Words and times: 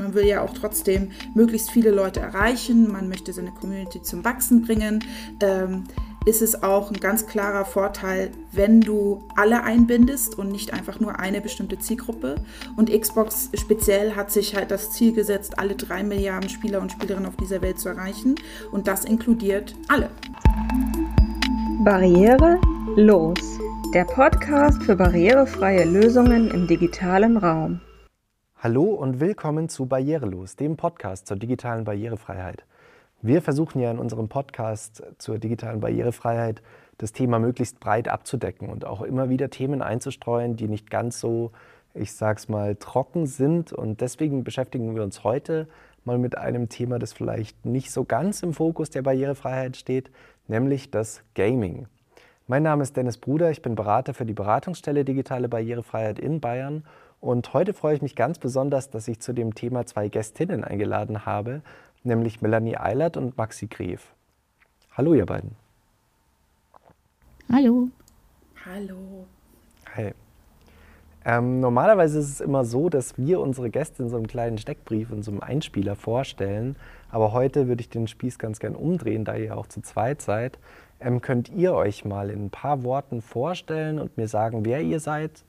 Man 0.00 0.14
will 0.14 0.26
ja 0.26 0.42
auch 0.42 0.54
trotzdem 0.54 1.10
möglichst 1.34 1.70
viele 1.70 1.90
Leute 1.90 2.20
erreichen, 2.20 2.90
man 2.90 3.08
möchte 3.08 3.32
seine 3.32 3.52
Community 3.52 4.02
zum 4.02 4.24
Wachsen 4.24 4.62
bringen. 4.62 5.04
Ähm, 5.40 5.84
ist 6.26 6.42
es 6.42 6.62
auch 6.62 6.90
ein 6.90 7.00
ganz 7.00 7.26
klarer 7.26 7.64
Vorteil, 7.64 8.30
wenn 8.52 8.80
du 8.80 9.24
alle 9.36 9.62
einbindest 9.62 10.38
und 10.38 10.52
nicht 10.52 10.74
einfach 10.74 11.00
nur 11.00 11.18
eine 11.18 11.40
bestimmte 11.40 11.78
Zielgruppe. 11.78 12.36
Und 12.76 12.90
Xbox 12.90 13.50
speziell 13.54 14.14
hat 14.16 14.30
sich 14.30 14.54
halt 14.54 14.70
das 14.70 14.90
Ziel 14.90 15.12
gesetzt, 15.12 15.58
alle 15.58 15.76
drei 15.76 16.02
Milliarden 16.02 16.50
Spieler 16.50 16.80
und 16.80 16.92
Spielerinnen 16.92 17.28
auf 17.28 17.36
dieser 17.36 17.62
Welt 17.62 17.78
zu 17.78 17.88
erreichen. 17.88 18.34
Und 18.70 18.86
das 18.86 19.04
inkludiert 19.04 19.74
alle. 19.88 20.10
Barriere 21.84 22.60
los. 22.96 23.58
Der 23.94 24.04
Podcast 24.04 24.82
für 24.82 24.96
barrierefreie 24.96 25.84
Lösungen 25.84 26.50
im 26.50 26.66
digitalen 26.66 27.38
Raum. 27.38 27.80
Hallo 28.62 28.84
und 28.90 29.20
willkommen 29.20 29.70
zu 29.70 29.86
Barrierelos, 29.86 30.54
dem 30.54 30.76
Podcast 30.76 31.26
zur 31.26 31.38
digitalen 31.38 31.84
Barrierefreiheit. 31.84 32.66
Wir 33.22 33.40
versuchen 33.40 33.80
ja 33.80 33.90
in 33.90 33.98
unserem 33.98 34.28
Podcast 34.28 35.02
zur 35.16 35.38
digitalen 35.38 35.80
Barrierefreiheit 35.80 36.60
das 36.98 37.12
Thema 37.12 37.38
möglichst 37.38 37.80
breit 37.80 38.08
abzudecken 38.08 38.68
und 38.68 38.84
auch 38.84 39.00
immer 39.00 39.30
wieder 39.30 39.48
Themen 39.48 39.80
einzustreuen, 39.80 40.56
die 40.56 40.68
nicht 40.68 40.90
ganz 40.90 41.20
so, 41.20 41.52
ich 41.94 42.12
sag's 42.12 42.50
mal, 42.50 42.76
trocken 42.76 43.24
sind. 43.24 43.72
Und 43.72 44.02
deswegen 44.02 44.44
beschäftigen 44.44 44.94
wir 44.94 45.04
uns 45.04 45.24
heute 45.24 45.66
mal 46.04 46.18
mit 46.18 46.36
einem 46.36 46.68
Thema, 46.68 46.98
das 46.98 47.14
vielleicht 47.14 47.64
nicht 47.64 47.90
so 47.90 48.04
ganz 48.04 48.42
im 48.42 48.52
Fokus 48.52 48.90
der 48.90 49.00
Barrierefreiheit 49.00 49.78
steht, 49.78 50.10
nämlich 50.48 50.90
das 50.90 51.22
Gaming. 51.34 51.86
Mein 52.46 52.64
Name 52.64 52.82
ist 52.82 52.94
Dennis 52.94 53.16
Bruder, 53.16 53.50
ich 53.50 53.62
bin 53.62 53.74
Berater 53.74 54.12
für 54.12 54.26
die 54.26 54.34
Beratungsstelle 54.34 55.06
Digitale 55.06 55.48
Barrierefreiheit 55.48 56.18
in 56.18 56.40
Bayern 56.40 56.84
und 57.20 57.52
heute 57.52 57.74
freue 57.74 57.94
ich 57.94 58.02
mich 58.02 58.16
ganz 58.16 58.38
besonders, 58.38 58.90
dass 58.90 59.06
ich 59.06 59.20
zu 59.20 59.32
dem 59.32 59.54
Thema 59.54 59.86
zwei 59.86 60.08
Gästinnen 60.08 60.64
eingeladen 60.64 61.26
habe, 61.26 61.62
nämlich 62.02 62.40
Melanie 62.40 62.76
Eilert 62.76 63.16
und 63.16 63.36
Maxi 63.36 63.66
Gref. 63.66 64.14
Hallo, 64.92 65.14
ihr 65.14 65.26
beiden. 65.26 65.54
Hallo. 67.52 67.88
Hallo. 68.64 69.26
Hi. 69.94 70.12
Ähm, 71.24 71.60
normalerweise 71.60 72.18
ist 72.18 72.30
es 72.30 72.40
immer 72.40 72.64
so, 72.64 72.88
dass 72.88 73.18
wir 73.18 73.40
unsere 73.40 73.68
Gäste 73.68 74.02
in 74.02 74.08
so 74.08 74.16
einem 74.16 74.26
kleinen 74.26 74.56
Steckbrief, 74.56 75.10
in 75.10 75.22
so 75.22 75.30
einem 75.30 75.40
Einspieler 75.40 75.96
vorstellen. 75.96 76.76
Aber 77.10 77.32
heute 77.32 77.68
würde 77.68 77.82
ich 77.82 77.90
den 77.90 78.08
Spieß 78.08 78.38
ganz 78.38 78.58
gern 78.58 78.74
umdrehen, 78.74 79.26
da 79.26 79.36
ihr 79.36 79.58
auch 79.58 79.66
zu 79.66 79.82
zweit 79.82 80.22
seid. 80.22 80.58
Ähm, 81.00 81.20
könnt 81.20 81.50
ihr 81.50 81.74
euch 81.74 82.06
mal 82.06 82.30
in 82.30 82.46
ein 82.46 82.50
paar 82.50 82.82
Worten 82.82 83.20
vorstellen 83.20 83.98
und 83.98 84.16
mir 84.16 84.28
sagen, 84.28 84.64
wer 84.64 84.80
ihr 84.80 85.00
seid 85.00 85.44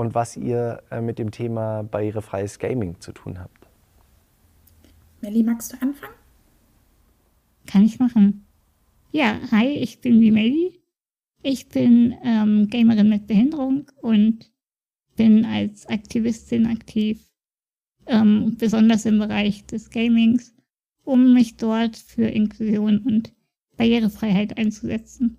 und 0.00 0.14
was 0.14 0.34
ihr 0.36 0.82
äh, 0.90 1.02
mit 1.02 1.18
dem 1.18 1.30
Thema 1.30 1.82
barrierefreies 1.82 2.58
Gaming 2.58 2.98
zu 3.00 3.12
tun 3.12 3.38
habt? 3.38 3.68
Melli, 5.20 5.42
magst 5.42 5.74
du 5.74 5.82
anfangen? 5.82 6.14
Kann 7.66 7.84
ich 7.84 7.98
machen. 7.98 8.46
Ja, 9.12 9.38
hi, 9.50 9.66
ich 9.66 10.00
bin 10.00 10.22
die 10.22 10.30
Melli. 10.30 10.80
Ich 11.42 11.68
bin 11.68 12.14
ähm, 12.24 12.68
Gamerin 12.70 13.10
mit 13.10 13.26
Behinderung 13.26 13.90
und 14.00 14.50
bin 15.16 15.44
als 15.44 15.86
Aktivistin 15.86 16.66
aktiv, 16.66 17.22
ähm, 18.06 18.56
besonders 18.56 19.04
im 19.04 19.18
Bereich 19.18 19.66
des 19.66 19.90
Gamings, 19.90 20.54
um 21.04 21.34
mich 21.34 21.58
dort 21.58 21.96
für 21.96 22.24
Inklusion 22.24 22.98
und 23.00 23.34
Barrierefreiheit 23.76 24.56
einzusetzen. 24.56 25.36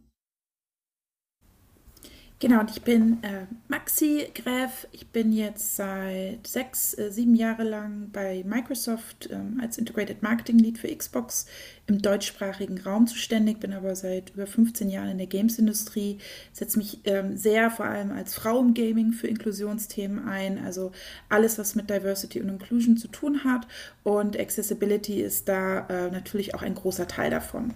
Genau, 2.42 2.60
und 2.60 2.72
ich 2.72 2.82
bin 2.82 3.22
äh, 3.22 3.46
Maxi 3.68 4.28
Gräf. 4.34 4.88
Ich 4.92 5.08
bin 5.10 5.32
jetzt 5.32 5.76
seit 5.76 6.48
sechs, 6.48 6.98
äh, 6.98 7.12
sieben 7.12 7.36
Jahre 7.36 7.62
lang 7.62 8.10
bei 8.12 8.44
Microsoft 8.44 9.30
ähm, 9.32 9.60
als 9.62 9.78
Integrated 9.78 10.24
Marketing 10.24 10.58
Lead 10.58 10.80
für 10.80 10.88
Xbox 10.88 11.46
im 11.86 12.02
deutschsprachigen 12.02 12.82
Raum 12.82 13.06
zuständig, 13.06 13.60
bin 13.60 13.74
aber 13.74 13.96
seit 13.96 14.32
über 14.32 14.48
15 14.48 14.90
Jahren 14.90 15.10
in 15.10 15.20
der 15.20 15.28
Games-Industrie, 15.28 16.18
setze 16.52 16.80
mich 16.80 17.02
ähm, 17.04 17.38
sehr 17.38 17.70
vor 17.70 17.86
allem 17.86 18.12
als 18.12 18.34
Frau 18.34 18.60
im 18.60 18.74
Gaming 18.74 19.14
für 19.14 19.28
Inklusionsthemen 19.28 20.28
ein, 20.28 20.66
also 20.66 20.92
alles, 21.30 21.60
was 21.60 21.76
mit 21.76 21.92
Diversity 21.92 22.42
und 22.42 22.50
Inclusion 22.50 22.98
zu 22.98 23.08
tun 23.08 23.44
hat. 23.44 23.68
Und 24.02 24.40
Accessibility 24.40 25.22
ist 25.22 25.48
da 25.48 25.86
äh, 25.90 26.10
natürlich 26.10 26.56
auch 26.56 26.64
ein 26.64 26.74
großer 26.74 27.08
Teil 27.08 27.30
davon. 27.30 27.76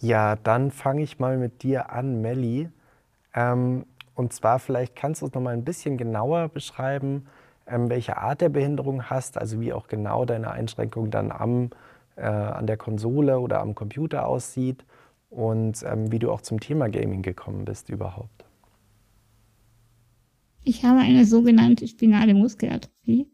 Ja, 0.00 0.36
dann 0.36 0.70
fange 0.70 1.02
ich 1.02 1.18
mal 1.18 1.38
mit 1.38 1.62
dir 1.62 1.90
an, 1.90 2.20
Melli. 2.20 2.68
Ähm, 3.34 3.86
und 4.14 4.32
zwar 4.32 4.58
vielleicht 4.58 4.96
kannst 4.96 5.22
du 5.22 5.26
es 5.26 5.34
noch 5.34 5.42
mal 5.42 5.54
ein 5.54 5.64
bisschen 5.64 5.96
genauer 5.96 6.48
beschreiben, 6.48 7.26
ähm, 7.66 7.88
welche 7.90 8.16
Art 8.16 8.40
der 8.40 8.48
Behinderung 8.48 9.04
hast, 9.04 9.38
also 9.38 9.60
wie 9.60 9.72
auch 9.72 9.88
genau 9.88 10.24
deine 10.24 10.50
Einschränkung 10.50 11.10
dann 11.10 11.32
am, 11.32 11.70
äh, 12.16 12.22
an 12.22 12.66
der 12.66 12.76
Konsole 12.76 13.40
oder 13.40 13.60
am 13.60 13.74
Computer 13.74 14.26
aussieht 14.26 14.84
und 15.30 15.82
ähm, 15.82 16.12
wie 16.12 16.18
du 16.18 16.30
auch 16.30 16.40
zum 16.40 16.60
Thema 16.60 16.88
Gaming 16.88 17.22
gekommen 17.22 17.64
bist 17.64 17.88
überhaupt. 17.88 18.44
Ich 20.64 20.84
habe 20.84 21.00
eine 21.00 21.24
sogenannte 21.24 21.86
spinale 21.86 22.34
Muskelatrophie. 22.34 23.30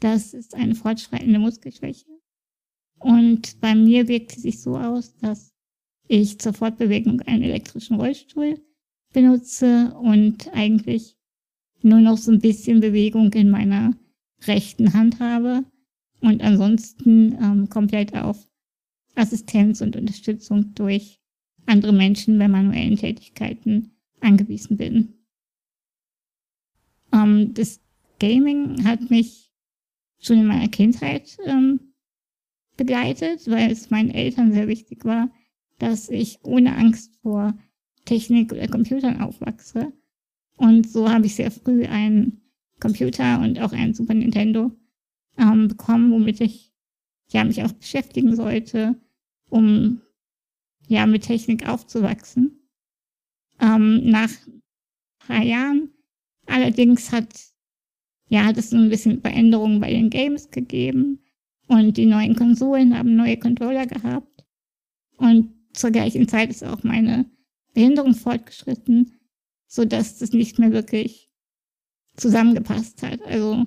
Das 0.00 0.32
ist 0.32 0.54
eine 0.54 0.74
fortschreitende 0.74 1.38
Muskelschwäche. 1.38 2.06
Und 3.00 3.60
bei 3.60 3.74
mir 3.74 4.06
wirkt 4.08 4.32
sie 4.32 4.40
sich 4.40 4.62
so 4.62 4.76
aus, 4.76 5.16
dass 5.16 5.52
ich 6.08 6.38
zur 6.40 6.54
Fortbewegung 6.54 7.20
einen 7.22 7.44
elektrischen 7.44 7.96
Rollstuhl 7.96 8.60
benutze 9.12 9.94
und 9.94 10.52
eigentlich 10.52 11.16
nur 11.82 12.00
noch 12.00 12.16
so 12.16 12.32
ein 12.32 12.40
bisschen 12.40 12.80
Bewegung 12.80 13.32
in 13.34 13.50
meiner 13.50 13.94
rechten 14.46 14.92
Hand 14.94 15.20
habe 15.20 15.64
und 16.20 16.42
ansonsten 16.42 17.36
ähm, 17.40 17.68
komplett 17.68 18.14
auf 18.14 18.48
Assistenz 19.14 19.80
und 19.80 19.96
Unterstützung 19.96 20.74
durch 20.74 21.20
andere 21.66 21.92
Menschen 21.92 22.38
bei 22.38 22.48
manuellen 22.48 22.96
Tätigkeiten 22.96 23.92
angewiesen 24.20 24.76
bin. 24.76 25.14
Ähm, 27.12 27.54
das 27.54 27.80
Gaming 28.18 28.84
hat 28.84 29.10
mich 29.10 29.52
schon 30.18 30.38
in 30.38 30.46
meiner 30.46 30.68
Kindheit 30.68 31.36
ähm, 31.44 31.92
begleitet, 32.76 33.48
weil 33.50 33.70
es 33.70 33.90
meinen 33.90 34.10
Eltern 34.10 34.52
sehr 34.52 34.68
wichtig 34.68 35.04
war, 35.04 35.30
dass 35.78 36.08
ich 36.08 36.38
ohne 36.42 36.76
Angst 36.76 37.16
vor 37.22 37.56
Technik 38.04 38.52
oder 38.52 38.68
Computern 38.68 39.20
aufwachse. 39.20 39.92
Und 40.56 40.90
so 40.90 41.08
habe 41.08 41.26
ich 41.26 41.34
sehr 41.34 41.50
früh 41.50 41.84
einen 41.84 42.40
Computer 42.80 43.40
und 43.40 43.60
auch 43.60 43.72
einen 43.72 43.94
Super 43.94 44.14
Nintendo 44.14 44.72
ähm, 45.36 45.68
bekommen, 45.68 46.10
womit 46.10 46.40
ich 46.40 46.72
ja 47.30 47.44
mich 47.44 47.62
auch 47.62 47.72
beschäftigen 47.72 48.34
sollte, 48.34 48.96
um 49.50 50.00
ja 50.88 51.06
mit 51.06 51.24
Technik 51.24 51.68
aufzuwachsen. 51.68 52.58
Ähm, 53.60 54.10
nach 54.10 54.30
drei 55.26 55.44
Jahren 55.44 55.90
allerdings 56.46 57.12
hat 57.12 57.28
ja 58.28 58.44
hat 58.44 58.56
es 58.56 58.72
ein 58.72 58.88
bisschen 58.88 59.20
Veränderungen 59.20 59.80
bei 59.80 59.90
den 59.90 60.10
Games 60.10 60.50
gegeben 60.50 61.20
und 61.66 61.96
die 61.96 62.06
neuen 62.06 62.34
Konsolen 62.34 62.96
haben 62.96 63.16
neue 63.16 63.36
Controller 63.36 63.86
gehabt 63.86 64.44
und 65.16 65.57
zur 65.78 65.90
gleichen 65.90 66.28
Zeit 66.28 66.50
ist 66.50 66.64
auch 66.64 66.82
meine 66.82 67.26
Behinderung 67.72 68.14
fortgeschritten, 68.14 69.12
so 69.66 69.84
dass 69.84 70.18
das 70.18 70.32
nicht 70.32 70.58
mehr 70.58 70.72
wirklich 70.72 71.30
zusammengepasst 72.16 73.02
hat. 73.02 73.22
Also 73.22 73.66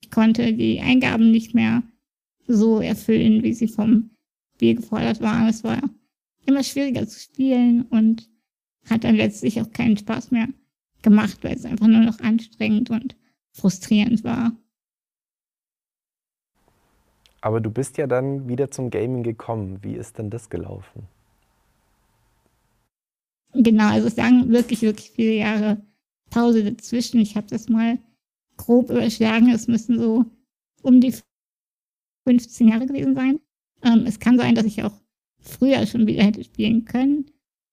ich 0.00 0.10
konnte 0.10 0.52
die 0.52 0.80
Eingaben 0.80 1.30
nicht 1.30 1.54
mehr 1.54 1.82
so 2.46 2.80
erfüllen, 2.80 3.42
wie 3.42 3.52
sie 3.52 3.68
vom 3.68 4.10
Spiel 4.54 4.76
gefordert 4.76 5.20
waren. 5.20 5.48
Es 5.48 5.64
war 5.64 5.80
immer 6.46 6.62
schwieriger 6.62 7.06
zu 7.06 7.18
spielen 7.18 7.82
und 7.82 8.28
hat 8.88 9.04
dann 9.04 9.16
letztlich 9.16 9.60
auch 9.60 9.70
keinen 9.70 9.96
Spaß 9.96 10.30
mehr 10.30 10.48
gemacht, 11.02 11.38
weil 11.42 11.56
es 11.56 11.64
einfach 11.64 11.86
nur 11.86 12.00
noch 12.00 12.20
anstrengend 12.20 12.90
und 12.90 13.16
frustrierend 13.52 14.22
war. 14.22 14.52
Aber 17.40 17.60
du 17.60 17.70
bist 17.70 17.96
ja 17.96 18.06
dann 18.06 18.48
wieder 18.48 18.70
zum 18.70 18.90
Gaming 18.90 19.22
gekommen. 19.22 19.78
Wie 19.82 19.94
ist 19.94 20.18
denn 20.18 20.28
das 20.30 20.50
gelaufen? 20.50 21.08
Genau, 23.54 23.88
also 23.88 24.06
es 24.06 24.16
lagen 24.16 24.50
wirklich, 24.50 24.82
wirklich 24.82 25.10
viele 25.10 25.34
Jahre 25.34 25.82
Pause 26.30 26.64
dazwischen. 26.64 27.20
Ich 27.20 27.36
habe 27.36 27.48
das 27.48 27.68
mal 27.68 27.98
grob 28.56 28.90
überschlagen. 28.90 29.50
Es 29.50 29.66
müssen 29.66 29.98
so 29.98 30.24
um 30.82 31.00
die 31.00 31.14
15 32.24 32.68
Jahre 32.68 32.86
gewesen 32.86 33.14
sein. 33.14 33.40
Ähm, 33.82 34.04
es 34.06 34.20
kann 34.20 34.38
sein, 34.38 34.54
dass 34.54 34.66
ich 34.66 34.82
auch 34.82 34.94
früher 35.40 35.86
schon 35.86 36.06
wieder 36.06 36.22
hätte 36.22 36.44
spielen 36.44 36.84
können. 36.84 37.26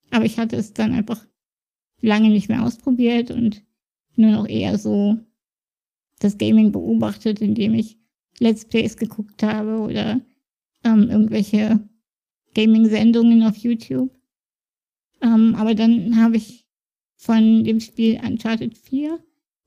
Aber 0.09 0.25
ich 0.25 0.39
hatte 0.39 0.55
es 0.55 0.73
dann 0.73 0.93
einfach 0.93 1.25
lange 2.01 2.29
nicht 2.29 2.49
mehr 2.49 2.63
ausprobiert 2.63 3.31
und 3.31 3.63
nur 4.15 4.31
noch 4.31 4.47
eher 4.47 4.77
so 4.77 5.17
das 6.19 6.37
Gaming 6.37 6.71
beobachtet, 6.71 7.41
indem 7.41 7.73
ich 7.73 7.97
Let's 8.39 8.65
Plays 8.65 8.97
geguckt 8.97 9.43
habe 9.43 9.79
oder 9.79 10.21
ähm, 10.83 11.09
irgendwelche 11.09 11.87
Gaming-Sendungen 12.55 13.43
auf 13.43 13.57
YouTube. 13.57 14.16
Ähm, 15.21 15.55
aber 15.55 15.75
dann 15.75 16.15
habe 16.17 16.37
ich 16.37 16.65
von 17.15 17.63
dem 17.63 17.79
Spiel 17.79 18.19
Uncharted 18.23 18.77
4 18.77 19.19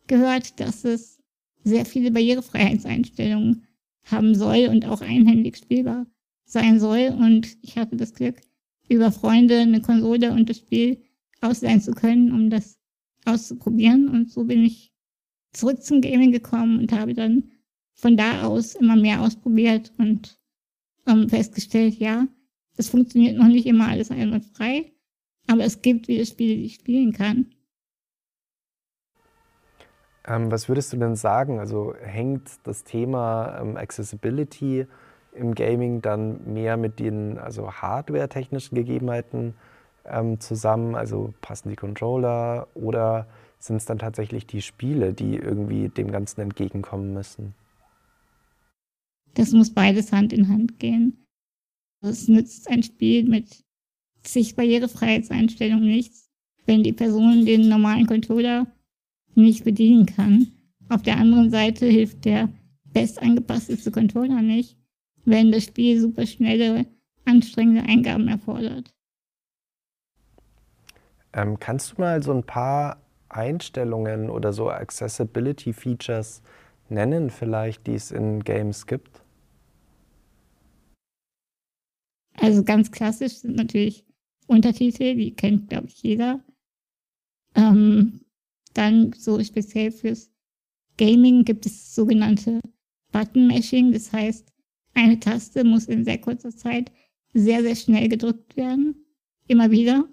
gehört, 0.07 0.61
dass 0.61 0.85
es 0.85 1.21
sehr 1.65 1.85
viele 1.85 2.11
Barrierefreiheitseinstellungen 2.11 3.67
haben 4.05 4.35
soll 4.35 4.69
und 4.69 4.87
auch 4.87 5.01
einhändig 5.01 5.57
spielbar 5.57 6.07
sein 6.45 6.81
soll. 6.81 7.15
Und 7.19 7.57
ich 7.63 7.77
hatte 7.77 7.97
das 7.97 8.15
Glück, 8.15 8.41
über 8.89 9.13
Freunde 9.13 9.59
eine 9.61 9.81
Konsole 9.81 10.33
und 10.33 10.49
das 10.49 10.59
Spiel 10.59 11.03
ausleihen 11.41 11.81
zu 11.81 11.93
können, 11.93 12.33
um 12.33 12.51
das 12.51 12.79
auszuprobieren. 13.25 14.09
Und 14.09 14.31
so 14.31 14.45
bin 14.45 14.65
ich 14.65 14.93
zurück 15.53 15.83
zum 15.83 16.01
Gaming 16.01 16.33
gekommen 16.33 16.79
und 16.79 16.93
habe 16.93 17.15
dann 17.15 17.51
von 17.95 18.17
da 18.17 18.43
aus 18.45 18.75
immer 18.75 18.97
mehr 18.97 19.21
ausprobiert 19.21 19.93
und 19.99 20.39
ähm, 21.07 21.29
festgestellt, 21.29 21.95
ja, 21.97 22.27
es 22.77 22.89
funktioniert 22.89 23.37
noch 23.37 23.49
nicht 23.49 23.67
immer 23.67 23.89
alles 23.89 24.11
einwandfrei, 24.11 24.93
aber 25.51 25.65
es 25.65 25.83
gibt 25.83 26.09
wieder 26.09 26.25
Spiele, 26.25 26.55
die 26.57 26.65
ich 26.67 26.75
spielen 26.75 27.13
kann. 27.13 27.47
Ähm, 30.27 30.51
was 30.51 30.69
würdest 30.69 30.93
du 30.93 30.97
denn 30.97 31.17
sagen? 31.17 31.59
Also 31.59 31.95
hängt 32.01 32.49
das 32.65 32.85
Thema 32.85 33.59
ähm, 33.61 33.77
Accessibility 33.77 34.87
im 35.33 35.55
Gaming 35.55 36.03
dann 36.03 36.53
mehr 36.53 36.77
mit 36.77 36.99
den 36.99 37.39
also 37.39 37.73
hardware-technischen 37.73 38.75
Gegebenheiten 38.75 39.55
ähm, 40.05 40.39
zusammen? 40.41 40.95
Also 40.95 41.35
passen 41.41 41.71
die 41.71 41.77
Controller 41.77 42.69
oder 42.75 43.27
sind 43.59 43.77
es 43.77 43.87
dann 43.87 43.99
tatsächlich 43.99 44.47
die 44.47 44.63
Spiele, 44.63 45.13
die 45.13 45.37
irgendwie 45.37 45.89
dem 45.89 46.11
Ganzen 46.11 46.41
entgegenkommen 46.43 47.13
müssen? 47.13 47.55
Das 49.35 49.53
muss 49.53 49.73
beides 49.73 50.13
Hand 50.13 50.33
in 50.33 50.49
Hand 50.49 50.79
gehen. 50.79 51.25
Es 52.03 52.29
nützt 52.29 52.69
ein 52.69 52.83
Spiel 52.83 53.29
mit 53.29 53.65
zig 54.23 54.57
Barrierefreiheitseinstellungen 54.57 55.89
nichts, 55.89 56.31
wenn 56.67 56.83
die 56.83 56.93
Person 56.93 57.45
den 57.45 57.69
normalen 57.69 58.07
Controller 58.07 58.67
nicht 59.35 59.65
bedienen 59.65 60.07
kann. 60.07 60.49
Auf 60.89 61.03
der 61.03 61.17
anderen 61.19 61.51
Seite 61.51 61.87
hilft 61.87 62.25
der 62.25 62.49
best 62.93 63.23
angepasste 63.23 63.91
Controller 63.91 64.43
nicht, 64.43 64.77
wenn 65.25 65.53
das 65.53 65.65
Spiel 65.65 66.01
super 66.01 66.27
schnelle, 66.27 66.87
anstrengende 67.25 67.83
Eingaben 67.83 68.29
erfordert. 68.29 68.93
Ähm, 71.33 71.59
kannst 71.61 71.93
du 71.93 72.01
mal 72.01 72.23
so 72.23 72.33
ein 72.33 72.43
paar 72.43 73.01
Einstellungen 73.29 74.31
oder 74.31 74.53
so 74.53 74.69
Accessibility 74.69 75.73
Features 75.73 76.43
nennen, 76.89 77.31
vielleicht, 77.31 77.87
die 77.87 77.95
es 77.95 78.11
in 78.11 78.43
Games 78.43 78.87
gibt? 78.87 79.23
Also 82.35 82.65
ganz 82.65 82.91
klassisch 82.91 83.39
sind 83.39 83.57
natürlich 83.57 84.05
Untertitel, 84.51 85.15
die 85.15 85.31
kennt, 85.31 85.69
glaube 85.69 85.87
ich, 85.87 86.03
jeder. 86.03 86.45
Ähm, 87.55 88.21
dann 88.75 89.13
so 89.13 89.43
speziell 89.43 89.93
fürs 89.93 90.31
Gaming 90.99 91.45
gibt 91.45 91.67
es 91.67 91.95
sogenannte 91.95 92.61
Button 93.13 93.47
Mashing. 93.47 93.93
Das 93.93 94.13
heißt, 94.13 94.53
eine 94.95 95.21
Taste 95.21 95.63
muss 95.63 95.87
in 95.87 96.05
sehr 96.05 96.19
kurzer 96.19 96.55
Zeit 96.55 96.91
sehr, 97.33 97.63
sehr 97.63 97.77
schnell 97.77 98.09
gedrückt 98.09 98.57
werden. 98.57 98.97
Immer 99.47 99.71
wieder. 99.71 100.09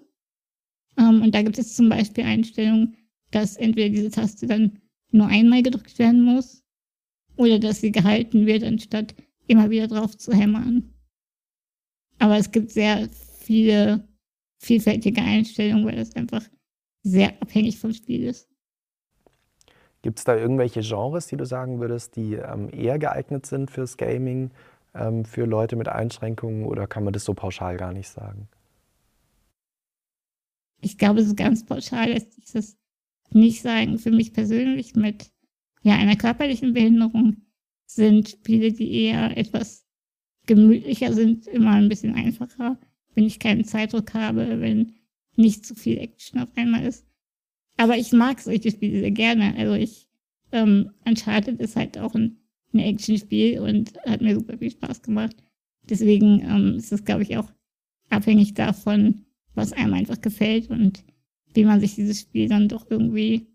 Ähm, 0.96 1.22
und 1.22 1.34
da 1.34 1.42
gibt 1.42 1.58
es 1.58 1.74
zum 1.74 1.88
Beispiel 1.88 2.24
Einstellungen, 2.24 2.96
dass 3.32 3.56
entweder 3.56 3.88
diese 3.88 4.10
Taste 4.10 4.46
dann 4.46 4.78
nur 5.10 5.26
einmal 5.26 5.62
gedrückt 5.64 5.98
werden 5.98 6.22
muss 6.22 6.64
oder 7.36 7.58
dass 7.58 7.80
sie 7.80 7.90
gehalten 7.90 8.46
wird, 8.46 8.62
anstatt 8.62 9.16
immer 9.48 9.68
wieder 9.70 9.88
drauf 9.88 10.16
zu 10.16 10.32
hämmern. 10.32 10.94
Aber 12.20 12.36
es 12.36 12.52
gibt 12.52 12.70
sehr 12.70 13.08
viele 13.40 14.07
vielfältige 14.58 15.20
Einstellungen, 15.20 15.86
weil 15.86 15.96
das 15.96 16.14
einfach 16.16 16.42
sehr 17.02 17.40
abhängig 17.40 17.78
vom 17.78 17.92
Spiel 17.92 18.24
ist. 18.24 18.48
Gibt 20.02 20.18
es 20.18 20.24
da 20.24 20.36
irgendwelche 20.36 20.80
Genres, 20.80 21.26
die 21.26 21.36
du 21.36 21.44
sagen 21.44 21.80
würdest, 21.80 22.16
die 22.16 22.34
ähm, 22.34 22.68
eher 22.72 22.98
geeignet 22.98 23.46
sind 23.46 23.70
fürs 23.70 23.96
Gaming, 23.96 24.50
ähm, 24.94 25.24
für 25.24 25.44
Leute 25.44 25.76
mit 25.76 25.88
Einschränkungen 25.88 26.64
oder 26.64 26.86
kann 26.86 27.04
man 27.04 27.12
das 27.12 27.24
so 27.24 27.34
pauschal 27.34 27.76
gar 27.76 27.92
nicht 27.92 28.08
sagen? 28.08 28.48
Ich 30.80 30.98
glaube, 30.98 31.24
so 31.24 31.34
ganz 31.34 31.64
pauschal 31.64 32.10
lässt 32.10 32.34
sich 32.34 32.52
das 32.52 32.76
nicht 33.30 33.62
sagen. 33.62 33.98
Für 33.98 34.12
mich 34.12 34.32
persönlich 34.32 34.94
mit 34.94 35.32
ja, 35.82 35.94
einer 35.94 36.16
körperlichen 36.16 36.72
Behinderung 36.72 37.38
sind 37.86 38.28
Spiele, 38.28 38.72
die 38.72 39.06
eher 39.06 39.36
etwas 39.36 39.84
gemütlicher 40.46 41.12
sind, 41.12 41.46
immer 41.46 41.72
ein 41.72 41.88
bisschen 41.88 42.14
einfacher, 42.14 42.78
wenn 43.18 43.26
ich 43.26 43.40
keinen 43.40 43.64
Zeitdruck 43.64 44.14
habe, 44.14 44.60
wenn 44.60 44.92
nicht 45.34 45.66
zu 45.66 45.74
viel 45.74 45.98
Action 45.98 46.38
auf 46.38 46.50
einmal 46.54 46.84
ist. 46.84 47.04
Aber 47.76 47.96
ich 47.96 48.12
mag 48.12 48.38
solche 48.40 48.70
Spiele 48.70 49.00
sehr 49.00 49.10
gerne. 49.10 49.56
Also 49.56 49.74
ich, 49.74 50.06
ähm, 50.52 50.92
Uncharted 51.04 51.58
ist 51.58 51.74
halt 51.74 51.98
auch 51.98 52.14
ein, 52.14 52.38
ein 52.72 52.78
Action-Spiel 52.78 53.58
und 53.58 53.98
hat 54.06 54.20
mir 54.20 54.36
super 54.36 54.56
viel 54.56 54.70
Spaß 54.70 55.02
gemacht. 55.02 55.34
Deswegen 55.88 56.42
ähm, 56.42 56.74
ist 56.76 56.92
es, 56.92 57.04
glaube 57.04 57.24
ich, 57.24 57.36
auch 57.36 57.50
abhängig 58.08 58.54
davon, 58.54 59.24
was 59.56 59.72
einem 59.72 59.94
einfach 59.94 60.20
gefällt 60.20 60.70
und 60.70 61.02
wie 61.54 61.64
man 61.64 61.80
sich 61.80 61.96
dieses 61.96 62.20
Spiel 62.20 62.48
dann 62.48 62.68
doch 62.68 62.88
irgendwie 62.88 63.48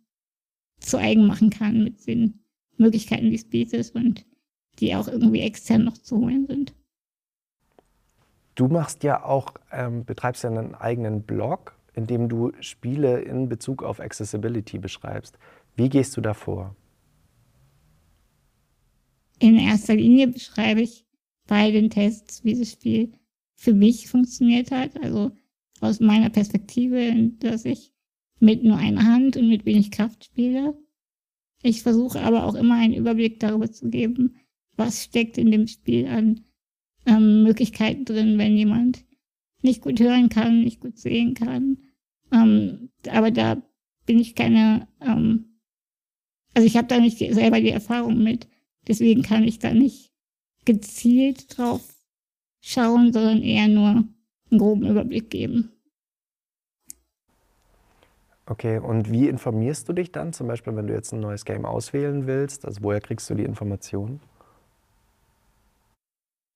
zu 0.81 0.97
eigen 0.97 1.25
machen 1.25 1.51
kann 1.51 1.85
mit 1.85 2.05
den 2.05 2.41
Möglichkeiten, 2.75 3.29
die 3.29 3.37
es 3.37 3.47
bietet 3.47 3.95
und 3.95 4.25
die 4.79 4.93
auch 4.93 5.07
irgendwie 5.07 5.39
extern 5.39 5.85
noch 5.85 5.97
zu 5.97 6.17
holen 6.17 6.47
sind. 6.47 6.73
Du 8.55 8.67
machst 8.67 9.03
ja 9.03 9.23
auch, 9.23 9.53
ähm, 9.71 10.05
betreibst 10.05 10.43
ja 10.43 10.49
einen 10.49 10.75
eigenen 10.75 11.23
Blog, 11.23 11.77
in 11.93 12.07
dem 12.07 12.29
du 12.29 12.51
Spiele 12.59 13.21
in 13.21 13.49
Bezug 13.49 13.83
auf 13.83 13.99
Accessibility 13.99 14.77
beschreibst. 14.77 15.37
Wie 15.75 15.89
gehst 15.89 16.15
du 16.17 16.21
da 16.21 16.33
vor? 16.33 16.75
In 19.39 19.57
erster 19.57 19.95
Linie 19.95 20.27
beschreibe 20.27 20.81
ich 20.81 21.05
bei 21.47 21.71
den 21.71 21.89
Tests, 21.89 22.43
wie 22.43 22.57
das 22.57 22.71
Spiel 22.71 23.13
für 23.55 23.73
mich 23.73 24.07
funktioniert 24.07 24.71
hat. 24.71 25.01
Also 25.01 25.31
aus 25.81 25.99
meiner 25.99 26.29
Perspektive, 26.29 27.31
dass 27.39 27.65
ich 27.65 27.93
mit 28.39 28.63
nur 28.63 28.77
einer 28.77 29.03
Hand 29.03 29.35
und 29.37 29.49
mit 29.49 29.65
wenig 29.65 29.91
Kraft 29.91 30.25
spiele. 30.25 30.77
Ich 31.63 31.81
versuche 31.81 32.21
aber 32.21 32.45
auch 32.45 32.55
immer 32.55 32.75
einen 32.75 32.93
Überblick 32.93 33.39
darüber 33.39 33.71
zu 33.71 33.89
geben, 33.89 34.35
was 34.75 35.03
steckt 35.03 35.37
in 35.37 35.51
dem 35.51 35.67
Spiel 35.67 36.07
an 36.07 36.45
ähm, 37.05 37.43
Möglichkeiten 37.43 38.05
drin, 38.05 38.37
wenn 38.37 38.55
jemand 38.57 39.05
nicht 39.61 39.81
gut 39.81 39.99
hören 39.99 40.29
kann, 40.29 40.61
nicht 40.61 40.79
gut 40.79 40.97
sehen 40.97 41.33
kann. 41.33 41.77
Ähm, 42.31 42.89
aber 43.09 43.31
da 43.31 43.61
bin 44.05 44.19
ich 44.19 44.35
keine, 44.35 44.87
ähm, 45.01 45.59
also 46.53 46.65
ich 46.65 46.77
habe 46.77 46.87
da 46.87 46.99
nicht 46.99 47.17
selber 47.17 47.59
die 47.59 47.71
Erfahrung 47.71 48.21
mit. 48.21 48.47
Deswegen 48.87 49.21
kann 49.21 49.43
ich 49.43 49.59
da 49.59 49.73
nicht 49.73 50.11
gezielt 50.65 51.57
drauf 51.57 51.81
schauen, 52.61 53.13
sondern 53.13 53.41
eher 53.41 53.67
nur 53.67 53.87
einen 53.89 54.59
groben 54.59 54.87
Überblick 54.87 55.29
geben. 55.29 55.69
Okay, 58.45 58.77
und 58.77 59.09
wie 59.09 59.29
informierst 59.29 59.87
du 59.87 59.93
dich 59.93 60.11
dann, 60.11 60.33
zum 60.33 60.47
Beispiel, 60.47 60.75
wenn 60.75 60.87
du 60.87 60.93
jetzt 60.93 61.13
ein 61.13 61.21
neues 61.21 61.45
Game 61.45 61.65
auswählen 61.65 62.27
willst? 62.27 62.65
Also 62.65 62.83
woher 62.83 62.99
kriegst 62.99 63.29
du 63.29 63.35
die 63.35 63.43
Informationen? 63.43 64.19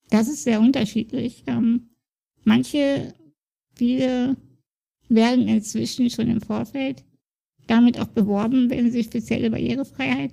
Das 0.09 0.27
ist 0.27 0.43
sehr 0.43 0.59
unterschiedlich. 0.59 1.43
Ähm, 1.47 1.89
manche 2.43 3.13
Spiele 3.73 4.37
werden 5.09 5.47
inzwischen 5.47 6.09
schon 6.09 6.29
im 6.29 6.41
Vorfeld 6.41 7.03
damit 7.67 7.99
auch 7.99 8.07
beworben, 8.07 8.69
wenn 8.69 8.91
sie 8.91 9.03
spezielle 9.03 9.51
Barrierefreiheit 9.51 10.31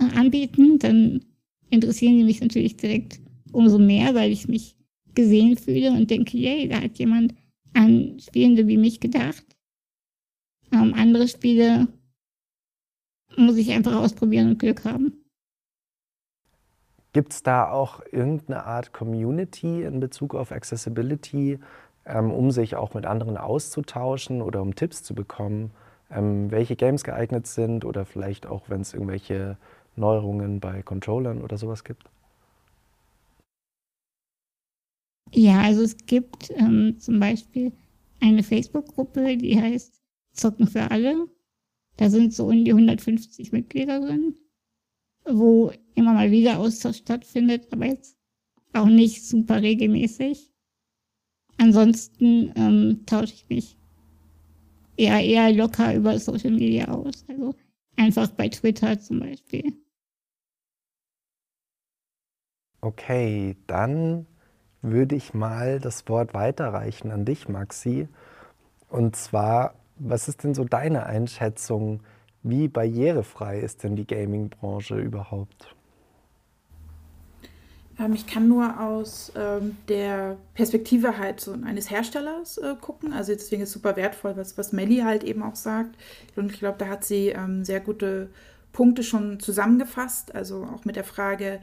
äh, 0.00 0.16
anbieten. 0.16 0.78
Dann 0.78 1.24
interessieren 1.70 2.18
die 2.18 2.24
mich 2.24 2.40
natürlich 2.40 2.76
direkt 2.76 3.20
umso 3.52 3.78
mehr, 3.78 4.14
weil 4.14 4.32
ich 4.32 4.48
mich 4.48 4.76
gesehen 5.14 5.56
fühle 5.56 5.92
und 5.92 6.10
denke, 6.10 6.36
yay, 6.36 6.68
da 6.68 6.80
hat 6.80 6.98
jemand 6.98 7.34
an 7.74 8.18
Spielende 8.20 8.66
wie 8.66 8.76
mich 8.76 9.00
gedacht. 9.00 9.44
Ähm, 10.72 10.94
andere 10.94 11.28
Spiele 11.28 11.88
muss 13.36 13.56
ich 13.56 13.70
einfach 13.70 13.94
ausprobieren 13.94 14.50
und 14.50 14.58
Glück 14.58 14.84
haben. 14.84 15.17
Gibt 17.12 17.32
es 17.32 17.42
da 17.42 17.70
auch 17.70 18.00
irgendeine 18.12 18.64
Art 18.64 18.92
Community 18.92 19.82
in 19.82 20.00
Bezug 20.00 20.34
auf 20.34 20.52
Accessibility, 20.52 21.58
ähm, 22.04 22.30
um 22.30 22.50
sich 22.50 22.76
auch 22.76 22.94
mit 22.94 23.06
anderen 23.06 23.36
auszutauschen 23.36 24.42
oder 24.42 24.60
um 24.62 24.74
Tipps 24.74 25.02
zu 25.02 25.14
bekommen, 25.14 25.70
ähm, 26.10 26.50
welche 26.50 26.76
Games 26.76 27.04
geeignet 27.04 27.46
sind 27.46 27.84
oder 27.84 28.04
vielleicht 28.04 28.46
auch, 28.46 28.68
wenn 28.68 28.82
es 28.82 28.94
irgendwelche 28.94 29.56
Neuerungen 29.96 30.60
bei 30.60 30.82
Controllern 30.82 31.42
oder 31.42 31.58
sowas 31.58 31.84
gibt? 31.84 32.04
Ja, 35.32 35.60
also 35.60 35.82
es 35.82 35.96
gibt 35.96 36.50
ähm, 36.50 36.96
zum 36.98 37.20
Beispiel 37.20 37.72
eine 38.20 38.42
Facebook-Gruppe, 38.42 39.36
die 39.36 39.60
heißt 39.60 40.02
Zocken 40.32 40.66
für 40.66 40.90
alle. 40.90 41.28
Da 41.96 42.08
sind 42.10 42.32
so 42.32 42.46
um 42.46 42.64
die 42.64 42.72
150 42.72 43.52
Mitglieder 43.52 44.00
drin 44.00 44.36
wo 45.32 45.72
immer 45.94 46.12
mal 46.12 46.30
wieder 46.30 46.58
Austausch 46.58 46.98
stattfindet, 46.98 47.68
aber 47.72 47.86
jetzt 47.86 48.16
auch 48.72 48.86
nicht 48.86 49.26
super 49.26 49.62
regelmäßig. 49.62 50.52
Ansonsten 51.58 52.52
ähm, 52.54 53.02
tausche 53.06 53.34
ich 53.34 53.48
mich 53.48 53.78
eher, 54.96 55.20
eher 55.20 55.52
locker 55.52 55.94
über 55.94 56.18
Social 56.18 56.52
Media 56.52 56.88
aus. 56.88 57.24
Also 57.28 57.54
einfach 57.96 58.28
bei 58.28 58.48
Twitter 58.48 58.98
zum 59.00 59.20
Beispiel. 59.20 59.72
Okay, 62.80 63.56
dann 63.66 64.26
würde 64.82 65.16
ich 65.16 65.34
mal 65.34 65.80
das 65.80 66.08
Wort 66.08 66.34
weiterreichen 66.34 67.10
an 67.10 67.24
dich, 67.24 67.48
Maxi. 67.48 68.08
Und 68.88 69.16
zwar, 69.16 69.74
was 69.96 70.28
ist 70.28 70.44
denn 70.44 70.54
so 70.54 70.64
deine 70.64 71.06
Einschätzung? 71.06 72.02
Wie 72.42 72.68
barrierefrei 72.68 73.60
ist 73.60 73.84
denn 73.84 73.96
die 73.96 74.06
Gaming-Branche 74.06 74.98
überhaupt? 74.98 75.74
Ähm, 77.98 78.12
ich 78.12 78.26
kann 78.26 78.48
nur 78.48 78.80
aus 78.80 79.32
ähm, 79.36 79.76
der 79.88 80.36
Perspektive 80.54 81.18
halt 81.18 81.40
so 81.40 81.52
eines 81.52 81.90
Herstellers 81.90 82.58
äh, 82.58 82.74
gucken. 82.80 83.12
Also 83.12 83.32
deswegen 83.32 83.62
ist 83.62 83.72
super 83.72 83.96
wertvoll, 83.96 84.36
was, 84.36 84.56
was 84.56 84.72
Melli 84.72 84.98
halt 84.98 85.24
eben 85.24 85.42
auch 85.42 85.56
sagt. 85.56 85.96
Und 86.36 86.52
ich 86.52 86.58
glaube, 86.58 86.78
da 86.78 86.86
hat 86.88 87.04
sie 87.04 87.28
ähm, 87.28 87.64
sehr 87.64 87.80
gute 87.80 88.30
Punkte 88.72 89.02
schon 89.02 89.40
zusammengefasst. 89.40 90.34
Also 90.34 90.64
auch 90.64 90.84
mit 90.84 90.96
der 90.96 91.04
Frage, 91.04 91.60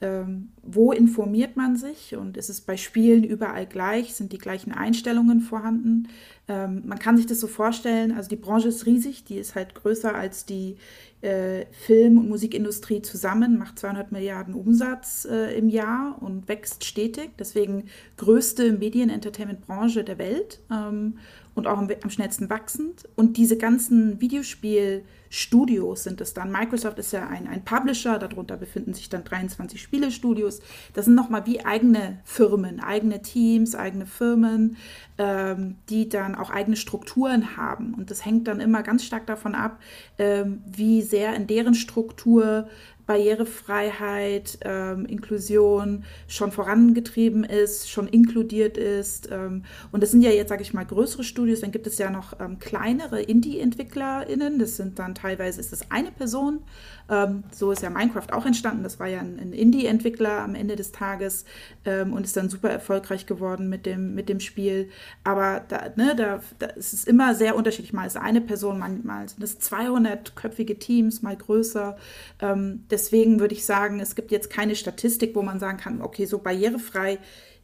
ähm, 0.00 0.50
wo 0.62 0.92
informiert 0.92 1.56
man 1.56 1.76
sich 1.76 2.16
und 2.16 2.36
ist 2.36 2.50
es 2.50 2.60
bei 2.60 2.76
Spielen 2.76 3.24
überall 3.24 3.66
gleich? 3.66 4.14
Sind 4.14 4.32
die 4.32 4.38
gleichen 4.38 4.72
Einstellungen 4.72 5.40
vorhanden? 5.40 6.08
Ähm, 6.48 6.82
man 6.84 6.98
kann 6.98 7.16
sich 7.16 7.26
das 7.26 7.40
so 7.40 7.46
vorstellen, 7.46 8.12
also 8.12 8.28
die 8.28 8.36
Branche 8.36 8.68
ist 8.68 8.84
riesig, 8.84 9.24
die 9.24 9.38
ist 9.38 9.54
halt 9.54 9.74
größer 9.74 10.14
als 10.14 10.44
die 10.44 10.76
äh, 11.22 11.64
Film- 11.72 12.18
und 12.18 12.28
Musikindustrie 12.28 13.00
zusammen, 13.00 13.56
macht 13.56 13.78
200 13.78 14.12
Milliarden 14.12 14.54
Umsatz 14.54 15.26
äh, 15.30 15.56
im 15.56 15.70
Jahr 15.70 16.18
und 16.20 16.46
wächst 16.46 16.84
stetig. 16.84 17.30
Deswegen 17.38 17.84
größte 18.18 18.72
Medien-Entertainment-Branche 18.72 20.04
der 20.04 20.18
Welt 20.18 20.60
ähm, 20.70 21.18
und 21.56 21.66
auch 21.66 21.78
am, 21.78 21.88
am 22.02 22.10
schnellsten 22.10 22.48
wachsend. 22.48 23.08
Und 23.16 23.36
diese 23.36 23.58
ganzen 23.58 24.20
Videospiel- 24.20 25.02
Studios 25.28 26.04
sind 26.04 26.20
es 26.20 26.34
dann. 26.34 26.50
Microsoft 26.50 26.98
ist 26.98 27.12
ja 27.12 27.28
ein, 27.28 27.46
ein 27.46 27.64
Publisher, 27.64 28.18
darunter 28.18 28.56
befinden 28.56 28.94
sich 28.94 29.08
dann 29.08 29.24
23 29.24 29.80
Spielestudios. 29.80 30.60
Das 30.94 31.06
sind 31.06 31.14
nochmal 31.14 31.46
wie 31.46 31.64
eigene 31.64 32.20
Firmen, 32.24 32.80
eigene 32.80 33.22
Teams, 33.22 33.74
eigene 33.74 34.06
Firmen, 34.06 34.76
ähm, 35.18 35.76
die 35.88 36.08
dann 36.08 36.34
auch 36.34 36.50
eigene 36.50 36.76
Strukturen 36.76 37.56
haben. 37.56 37.94
Und 37.94 38.10
das 38.10 38.24
hängt 38.24 38.48
dann 38.48 38.60
immer 38.60 38.82
ganz 38.82 39.04
stark 39.04 39.26
davon 39.26 39.54
ab, 39.54 39.78
ähm, 40.18 40.62
wie 40.66 41.02
sehr 41.02 41.34
in 41.34 41.46
deren 41.46 41.74
Struktur 41.74 42.68
Barrierefreiheit, 43.06 44.58
ähm, 44.62 45.06
Inklusion 45.06 46.04
schon 46.26 46.50
vorangetrieben 46.50 47.44
ist, 47.44 47.88
schon 47.88 48.08
inkludiert 48.08 48.76
ist. 48.76 49.28
Ähm, 49.30 49.64
und 49.92 50.02
das 50.02 50.10
sind 50.10 50.22
ja 50.22 50.30
jetzt, 50.30 50.48
sage 50.48 50.62
ich 50.62 50.74
mal, 50.74 50.84
größere 50.84 51.22
Studios. 51.22 51.60
Dann 51.60 51.70
gibt 51.70 51.86
es 51.86 51.98
ja 51.98 52.10
noch 52.10 52.38
ähm, 52.40 52.58
kleinere 52.58 53.22
Indie-EntwicklerInnen. 53.22 54.58
Das 54.58 54.76
sind 54.76 54.98
dann 54.98 55.14
teilweise 55.14 55.60
ist 55.60 55.72
das 55.72 55.90
eine 55.90 56.10
Person. 56.10 56.60
Ähm, 57.08 57.44
so 57.52 57.70
ist 57.70 57.82
ja 57.82 57.90
Minecraft 57.90 58.32
auch 58.32 58.46
entstanden. 58.46 58.82
Das 58.82 58.98
war 58.98 59.06
ja 59.06 59.20
ein, 59.20 59.38
ein 59.38 59.52
Indie-Entwickler 59.52 60.40
am 60.40 60.54
Ende 60.54 60.76
des 60.76 60.92
Tages 60.92 61.44
ähm, 61.84 62.12
und 62.12 62.24
ist 62.24 62.36
dann 62.36 62.48
super 62.48 62.70
erfolgreich 62.70 63.26
geworden 63.26 63.68
mit 63.68 63.86
dem, 63.86 64.14
mit 64.14 64.28
dem 64.28 64.40
Spiel. 64.40 64.90
Aber 65.24 65.64
da, 65.68 65.90
ne, 65.96 66.14
da, 66.16 66.40
da 66.58 66.66
ist 66.66 66.92
es 66.92 67.04
immer 67.04 67.34
sehr 67.34 67.56
unterschiedlich. 67.56 67.92
Mal 67.92 68.06
ist 68.06 68.16
eine 68.16 68.40
Person, 68.40 68.78
mal 68.78 69.28
sind 69.28 69.42
es 69.42 69.60
200-köpfige 69.60 70.78
Teams, 70.78 71.22
mal 71.22 71.36
größer. 71.36 71.96
Ähm, 72.40 72.84
deswegen 72.90 73.40
würde 73.40 73.54
ich 73.54 73.64
sagen, 73.64 74.00
es 74.00 74.14
gibt 74.14 74.30
jetzt 74.30 74.50
keine 74.50 74.74
Statistik, 74.74 75.34
wo 75.34 75.42
man 75.42 75.60
sagen 75.60 75.78
kann, 75.78 76.02
okay, 76.02 76.26
so 76.26 76.38
barrierefrei 76.38 77.18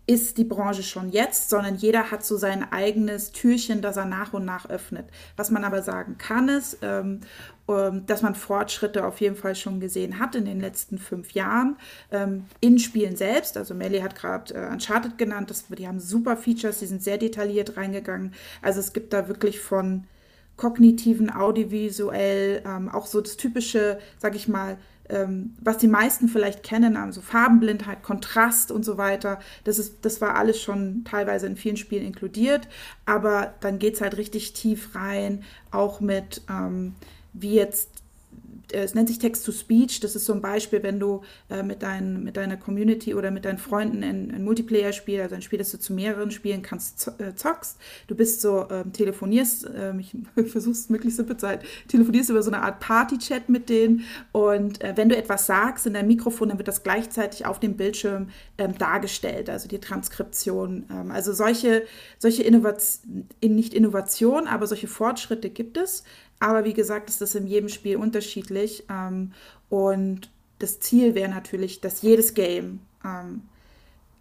ist 0.06 0.36
die 0.36 0.44
Branche 0.44 0.82
schon 0.82 1.10
jetzt, 1.10 1.48
sondern 1.48 1.76
jeder 1.76 2.10
hat 2.10 2.24
so 2.24 2.36
sein 2.36 2.70
eigenes 2.72 3.30
Türchen, 3.30 3.82
das 3.82 3.96
er 3.96 4.04
nach 4.04 4.32
und 4.32 4.44
nach 4.44 4.68
öffnet. 4.68 5.06
Was 5.36 5.50
man 5.50 5.64
aber 5.64 5.82
sagen 5.82 6.18
kann, 6.18 6.48
ist, 6.48 6.78
ähm, 6.82 7.20
ähm, 7.68 8.04
dass 8.06 8.22
man 8.22 8.34
Fortschritte 8.34 9.06
auf 9.06 9.20
jeden 9.20 9.36
Fall 9.36 9.54
schon 9.54 9.78
gesehen 9.78 10.18
hat 10.18 10.34
in 10.34 10.44
den 10.44 10.60
letzten 10.60 10.98
fünf 10.98 11.32
Jahren 11.32 11.76
ähm, 12.10 12.46
in 12.60 12.78
Spielen 12.80 13.16
selbst. 13.16 13.56
Also 13.56 13.74
Melly 13.74 14.00
hat 14.00 14.16
gerade 14.16 14.54
äh, 14.54 14.72
Uncharted 14.72 15.18
genannt, 15.18 15.50
das, 15.50 15.66
die 15.68 15.86
haben 15.86 16.00
super 16.00 16.36
Features, 16.36 16.80
die 16.80 16.86
sind 16.86 17.02
sehr 17.02 17.18
detailliert 17.18 17.76
reingegangen. 17.76 18.34
Also 18.60 18.80
es 18.80 18.92
gibt 18.92 19.12
da 19.12 19.28
wirklich 19.28 19.60
von 19.60 20.04
kognitiven, 20.56 21.34
audiovisuell, 21.34 22.62
ähm, 22.66 22.88
auch 22.88 23.06
so 23.06 23.20
das 23.20 23.36
typische, 23.36 23.98
sag 24.18 24.34
ich 24.34 24.48
mal, 24.48 24.76
ähm, 25.08 25.54
was 25.60 25.78
die 25.78 25.88
meisten 25.88 26.28
vielleicht 26.28 26.62
kennen, 26.62 26.96
also 26.96 27.20
Farbenblindheit, 27.20 28.02
Kontrast 28.02 28.70
und 28.70 28.84
so 28.84 28.98
weiter. 28.98 29.40
Das, 29.64 29.78
ist, 29.78 30.04
das 30.04 30.20
war 30.20 30.36
alles 30.36 30.60
schon 30.60 31.04
teilweise 31.04 31.46
in 31.46 31.56
vielen 31.56 31.76
Spielen 31.76 32.04
inkludiert, 32.04 32.68
aber 33.06 33.54
dann 33.60 33.78
geht 33.78 33.94
es 33.94 34.00
halt 34.00 34.16
richtig 34.16 34.52
tief 34.52 34.94
rein, 34.94 35.44
auch 35.70 36.00
mit, 36.00 36.42
ähm, 36.48 36.94
wie 37.32 37.54
jetzt 37.54 37.91
es 38.72 38.94
nennt 38.94 39.08
sich 39.08 39.18
Text-to-Speech. 39.18 40.00
Das 40.00 40.16
ist 40.16 40.26
so 40.26 40.32
ein 40.32 40.40
Beispiel, 40.40 40.82
wenn 40.82 41.00
du 41.00 41.22
äh, 41.50 41.62
mit, 41.62 41.82
dein, 41.82 42.22
mit 42.24 42.36
deiner 42.36 42.56
Community 42.56 43.14
oder 43.14 43.30
mit 43.30 43.44
deinen 43.44 43.58
Freunden 43.58 44.02
ein, 44.02 44.30
ein 44.30 44.44
Multiplayer-Spiel, 44.44 45.20
also 45.20 45.34
ein 45.34 45.42
Spiel, 45.42 45.58
das 45.58 45.70
du 45.70 45.78
zu 45.78 45.92
mehreren 45.92 46.30
spielen 46.30 46.62
kannst, 46.62 47.08
äh, 47.18 47.34
zockst. 47.34 47.78
Du 48.06 48.14
bist 48.14 48.40
so, 48.40 48.66
ähm, 48.70 48.92
telefonierst, 48.92 49.68
ähm, 49.76 50.00
ich 50.00 50.14
versuche 50.50 50.72
es 50.72 50.88
möglichst 50.88 51.16
simpel 51.16 51.36
zu 51.36 51.46
halten, 51.46 51.66
telefonierst 51.88 52.30
über 52.30 52.42
so 52.42 52.50
eine 52.50 52.62
Art 52.62 52.80
Party-Chat 52.80 53.48
mit 53.48 53.68
denen 53.68 54.04
und 54.32 54.82
äh, 54.82 54.92
wenn 54.96 55.08
du 55.08 55.16
etwas 55.16 55.46
sagst 55.46 55.86
in 55.86 55.94
deinem 55.94 56.08
Mikrofon, 56.08 56.48
dann 56.48 56.58
wird 56.58 56.68
das 56.68 56.82
gleichzeitig 56.82 57.46
auf 57.46 57.60
dem 57.60 57.76
Bildschirm 57.76 58.28
ähm, 58.58 58.76
dargestellt, 58.78 59.50
also 59.50 59.68
die 59.68 59.78
Transkription. 59.78 60.86
Ähm, 60.90 61.10
also 61.10 61.32
solche, 61.32 61.84
solche 62.18 62.42
Innovation, 62.42 63.28
nicht 63.42 63.74
Innovation, 63.74 64.46
aber 64.46 64.66
solche 64.66 64.88
Fortschritte 64.88 65.50
gibt 65.50 65.76
es. 65.76 66.04
Aber 66.42 66.64
wie 66.64 66.74
gesagt, 66.74 67.08
ist 67.08 67.20
das 67.20 67.36
in 67.36 67.46
jedem 67.46 67.68
Spiel 67.68 67.96
unterschiedlich. 67.96 68.82
Ähm, 68.90 69.30
und 69.68 70.28
das 70.58 70.80
Ziel 70.80 71.14
wäre 71.14 71.30
natürlich, 71.30 71.80
dass 71.80 72.02
jedes 72.02 72.34
Game 72.34 72.80
ähm, 73.04 73.42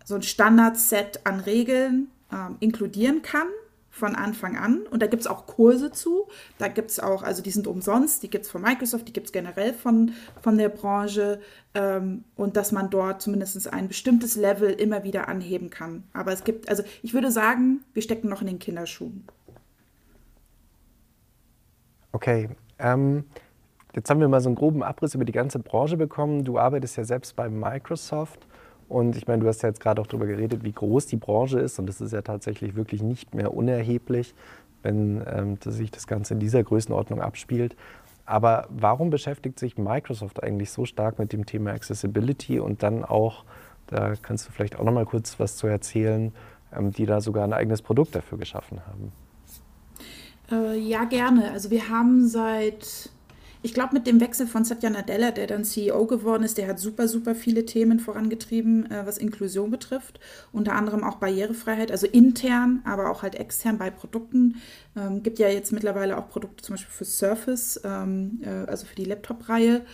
so 0.05 0.13
ein 0.13 0.21
Standardset 0.21 1.21
an 1.23 1.39
Regeln 1.39 2.09
ähm, 2.31 2.57
inkludieren 2.59 3.23
kann 3.23 3.47
von 3.89 4.15
Anfang 4.15 4.55
an. 4.55 4.81
Und 4.91 5.01
da 5.01 5.07
gibt 5.07 5.21
es 5.21 5.27
auch 5.27 5.47
Kurse 5.47 5.91
zu. 5.91 6.27
Da 6.59 6.67
gibt 6.67 6.91
es 6.91 6.99
auch, 6.99 7.23
also 7.23 7.41
die 7.41 7.49
sind 7.49 7.65
umsonst, 7.65 8.21
die 8.21 8.29
gibt 8.29 8.45
es 8.45 8.51
von 8.51 8.61
Microsoft, 8.61 9.07
die 9.07 9.13
gibt 9.13 9.25
es 9.25 9.33
generell 9.33 9.73
von, 9.73 10.13
von 10.43 10.59
der 10.59 10.69
Branche. 10.69 11.41
Ähm, 11.73 12.23
und 12.35 12.55
dass 12.55 12.71
man 12.71 12.91
dort 12.91 13.23
zumindest 13.23 13.67
ein 13.73 13.87
bestimmtes 13.87 14.35
Level 14.35 14.69
immer 14.69 15.03
wieder 15.03 15.27
anheben 15.27 15.71
kann. 15.71 16.03
Aber 16.13 16.31
es 16.31 16.43
gibt, 16.43 16.69
also 16.69 16.83
ich 17.01 17.15
würde 17.15 17.31
sagen, 17.31 17.83
wir 17.93 18.03
stecken 18.03 18.29
noch 18.29 18.41
in 18.41 18.47
den 18.47 18.59
Kinderschuhen. 18.59 19.25
Okay, 22.13 22.49
ähm, 22.77 23.23
jetzt 23.95 24.09
haben 24.09 24.19
wir 24.19 24.27
mal 24.27 24.41
so 24.41 24.49
einen 24.49 24.55
groben 24.55 24.83
Abriss 24.83 25.15
über 25.15 25.23
die 25.23 25.31
ganze 25.31 25.59
Branche 25.59 25.95
bekommen. 25.95 26.43
Du 26.43 26.57
arbeitest 26.57 26.97
ja 26.97 27.05
selbst 27.05 27.35
bei 27.35 27.47
Microsoft 27.47 28.45
und 28.89 29.15
ich 29.15 29.27
meine, 29.27 29.41
du 29.41 29.47
hast 29.47 29.61
ja 29.63 29.69
jetzt 29.69 29.79
gerade 29.79 30.01
auch 30.01 30.07
darüber 30.07 30.25
geredet, 30.25 30.63
wie 30.65 30.73
groß 30.73 31.05
die 31.07 31.15
Branche 31.15 31.59
ist 31.59 31.79
und 31.79 31.87
das 31.87 32.01
ist 32.01 32.11
ja 32.11 32.21
tatsächlich 32.21 32.75
wirklich 32.75 33.01
nicht 33.01 33.33
mehr 33.33 33.53
unerheblich, 33.53 34.35
wenn 34.83 35.23
ähm, 35.25 35.57
sich 35.63 35.91
das 35.91 36.05
Ganze 36.05 36.33
in 36.33 36.41
dieser 36.41 36.63
Größenordnung 36.63 37.21
abspielt. 37.21 37.77
Aber 38.25 38.67
warum 38.69 39.09
beschäftigt 39.09 39.57
sich 39.57 39.77
Microsoft 39.77 40.43
eigentlich 40.43 40.71
so 40.71 40.85
stark 40.85 41.17
mit 41.17 41.31
dem 41.31 41.45
Thema 41.45 41.71
Accessibility 41.71 42.59
und 42.59 42.83
dann 42.83 43.05
auch, 43.05 43.45
da 43.87 44.13
kannst 44.21 44.47
du 44.47 44.51
vielleicht 44.51 44.77
auch 44.77 44.83
noch 44.83 44.93
mal 44.93 45.05
kurz 45.05 45.39
was 45.39 45.55
zu 45.55 45.67
erzählen, 45.67 46.33
ähm, 46.75 46.91
die 46.91 47.05
da 47.05 47.21
sogar 47.21 47.45
ein 47.45 47.53
eigenes 47.53 47.81
Produkt 47.81 48.15
dafür 48.15 48.37
geschaffen 48.37 48.81
haben? 48.85 49.13
Äh, 50.51 50.77
ja, 50.77 51.05
gerne. 51.05 51.51
Also 51.51 51.71
wir 51.71 51.89
haben 51.89 52.27
seit, 52.27 53.09
ich 53.61 53.73
glaube, 53.73 53.93
mit 53.93 54.05
dem 54.05 54.19
Wechsel 54.19 54.47
von 54.47 54.65
Satya 54.65 54.89
Nadella, 54.89 55.31
der 55.31 55.47
dann 55.47 55.63
CEO 55.63 56.05
geworden 56.05 56.43
ist, 56.43 56.57
der 56.57 56.67
hat 56.67 56.79
super, 56.79 57.07
super 57.07 57.35
viele 57.35 57.65
Themen 57.65 57.99
vorangetrieben, 57.99 58.89
äh, 58.91 59.05
was 59.05 59.17
Inklusion 59.17 59.71
betrifft. 59.71 60.19
Unter 60.51 60.73
anderem 60.73 61.03
auch 61.03 61.15
Barrierefreiheit, 61.15 61.91
also 61.91 62.05
intern, 62.07 62.81
aber 62.85 63.09
auch 63.09 63.23
halt 63.23 63.35
extern 63.35 63.77
bei 63.77 63.89
Produkten. 63.89 64.57
Ähm, 64.95 65.23
gibt 65.23 65.39
ja 65.39 65.47
jetzt 65.47 65.71
mittlerweile 65.71 66.17
auch 66.17 66.27
Produkte 66.29 66.63
zum 66.63 66.73
Beispiel 66.73 66.91
für 66.93 67.05
Surface, 67.05 67.79
ähm, 67.83 68.41
äh, 68.43 68.49
also 68.49 68.85
für 68.85 68.95
die 68.95 69.05
Laptop-Reihe. 69.05 69.85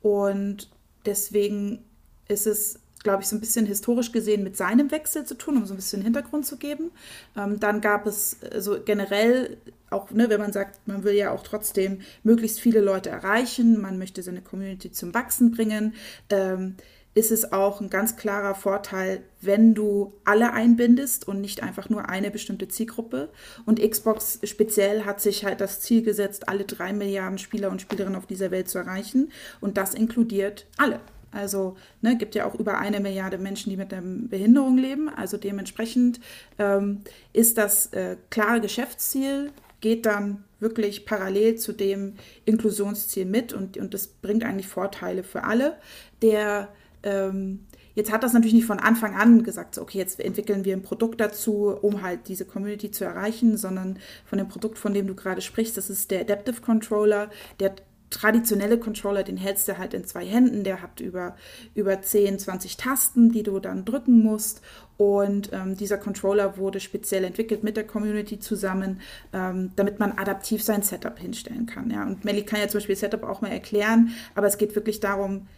Und 0.00 0.70
deswegen 1.04 1.84
ist 2.28 2.46
es 2.46 2.80
glaube 3.06 3.22
ich, 3.22 3.28
so 3.28 3.36
ein 3.36 3.40
bisschen 3.40 3.66
historisch 3.66 4.10
gesehen 4.10 4.42
mit 4.42 4.56
seinem 4.56 4.90
Wechsel 4.90 5.24
zu 5.24 5.36
tun, 5.36 5.56
um 5.56 5.64
so 5.64 5.74
ein 5.74 5.76
bisschen 5.76 6.02
Hintergrund 6.02 6.44
zu 6.44 6.56
geben. 6.56 6.90
Ähm, 7.36 7.60
dann 7.60 7.80
gab 7.80 8.04
es 8.04 8.38
also 8.52 8.78
generell 8.84 9.58
auch, 9.90 10.10
ne, 10.10 10.28
wenn 10.28 10.40
man 10.40 10.52
sagt, 10.52 10.80
man 10.88 11.04
will 11.04 11.14
ja 11.14 11.30
auch 11.30 11.44
trotzdem 11.44 12.00
möglichst 12.24 12.58
viele 12.58 12.80
Leute 12.80 13.10
erreichen, 13.10 13.80
man 13.80 13.96
möchte 13.96 14.24
seine 14.24 14.40
Community 14.42 14.90
zum 14.90 15.14
Wachsen 15.14 15.52
bringen, 15.52 15.94
ähm, 16.30 16.74
ist 17.14 17.30
es 17.30 17.52
auch 17.52 17.80
ein 17.80 17.90
ganz 17.90 18.16
klarer 18.16 18.56
Vorteil, 18.56 19.22
wenn 19.40 19.74
du 19.74 20.12
alle 20.24 20.52
einbindest 20.52 21.28
und 21.28 21.40
nicht 21.40 21.62
einfach 21.62 21.88
nur 21.88 22.08
eine 22.08 22.32
bestimmte 22.32 22.66
Zielgruppe. 22.66 23.28
Und 23.64 23.80
Xbox 23.80 24.40
speziell 24.42 25.04
hat 25.04 25.20
sich 25.20 25.44
halt 25.44 25.60
das 25.60 25.78
Ziel 25.78 26.02
gesetzt, 26.02 26.48
alle 26.48 26.64
drei 26.64 26.92
Milliarden 26.92 27.38
Spieler 27.38 27.70
und 27.70 27.80
Spielerinnen 27.80 28.18
auf 28.18 28.26
dieser 28.26 28.50
Welt 28.50 28.68
zu 28.68 28.78
erreichen. 28.78 29.30
Und 29.60 29.76
das 29.76 29.94
inkludiert 29.94 30.66
alle. 30.76 31.00
Also 31.36 31.76
ne, 32.00 32.16
gibt 32.16 32.34
ja 32.34 32.46
auch 32.46 32.54
über 32.54 32.78
eine 32.78 33.00
Milliarde 33.00 33.38
Menschen, 33.38 33.70
die 33.70 33.76
mit 33.76 33.92
einer 33.92 34.02
Behinderung 34.28 34.78
leben. 34.78 35.08
Also 35.08 35.36
dementsprechend 35.36 36.20
ähm, 36.58 37.02
ist 37.32 37.58
das 37.58 37.92
äh, 37.92 38.16
klare 38.30 38.60
Geschäftsziel, 38.60 39.52
geht 39.80 40.06
dann 40.06 40.44
wirklich 40.58 41.04
parallel 41.04 41.56
zu 41.56 41.72
dem 41.72 42.14
Inklusionsziel 42.46 43.26
mit 43.26 43.52
und, 43.52 43.76
und 43.76 43.92
das 43.92 44.06
bringt 44.06 44.42
eigentlich 44.44 44.68
Vorteile 44.68 45.22
für 45.22 45.44
alle. 45.44 45.76
Der 46.22 46.68
ähm, 47.02 47.66
jetzt 47.96 48.12
hat 48.12 48.22
das 48.22 48.32
natürlich 48.32 48.54
nicht 48.54 48.66
von 48.66 48.78
Anfang 48.78 49.16
an 49.16 49.42
gesagt, 49.42 49.74
so, 49.74 49.82
okay, 49.82 49.98
jetzt 49.98 50.20
entwickeln 50.20 50.64
wir 50.64 50.76
ein 50.76 50.82
Produkt 50.82 51.20
dazu, 51.20 51.76
um 51.82 52.02
halt 52.02 52.28
diese 52.28 52.44
Community 52.44 52.90
zu 52.92 53.04
erreichen, 53.04 53.56
sondern 53.56 53.98
von 54.24 54.38
dem 54.38 54.48
Produkt, 54.48 54.78
von 54.78 54.94
dem 54.94 55.06
du 55.06 55.14
gerade 55.14 55.40
sprichst, 55.40 55.76
das 55.76 55.90
ist 55.90 56.10
der 56.10 56.20
Adaptive 56.20 56.60
Controller, 56.60 57.30
der 57.58 57.74
traditionelle 58.10 58.78
Controller, 58.78 59.22
den 59.22 59.36
hältst 59.36 59.68
du 59.68 59.78
halt 59.78 59.94
in 59.94 60.04
zwei 60.04 60.24
Händen, 60.24 60.64
der 60.64 60.80
hat 60.82 61.00
über, 61.00 61.36
über 61.74 62.00
10, 62.00 62.38
20 62.38 62.76
Tasten, 62.76 63.32
die 63.32 63.42
du 63.42 63.58
dann 63.58 63.84
drücken 63.84 64.22
musst. 64.22 64.62
Und 64.96 65.50
ähm, 65.52 65.76
dieser 65.76 65.98
Controller 65.98 66.56
wurde 66.56 66.80
speziell 66.80 67.24
entwickelt 67.24 67.62
mit 67.62 67.76
der 67.76 67.86
Community 67.86 68.38
zusammen, 68.38 69.00
ähm, 69.32 69.72
damit 69.76 69.98
man 69.98 70.12
adaptiv 70.12 70.62
sein 70.62 70.82
Setup 70.82 71.18
hinstellen 71.18 71.66
kann. 71.66 71.90
Ja. 71.90 72.06
Und 72.06 72.24
Melly 72.24 72.44
kann 72.44 72.60
ja 72.60 72.68
zum 72.68 72.78
Beispiel 72.78 72.96
Setup 72.96 73.24
auch 73.24 73.42
mal 73.42 73.50
erklären, 73.50 74.14
aber 74.34 74.46
es 74.46 74.56
geht 74.56 74.74
wirklich 74.74 75.00
darum, 75.00 75.48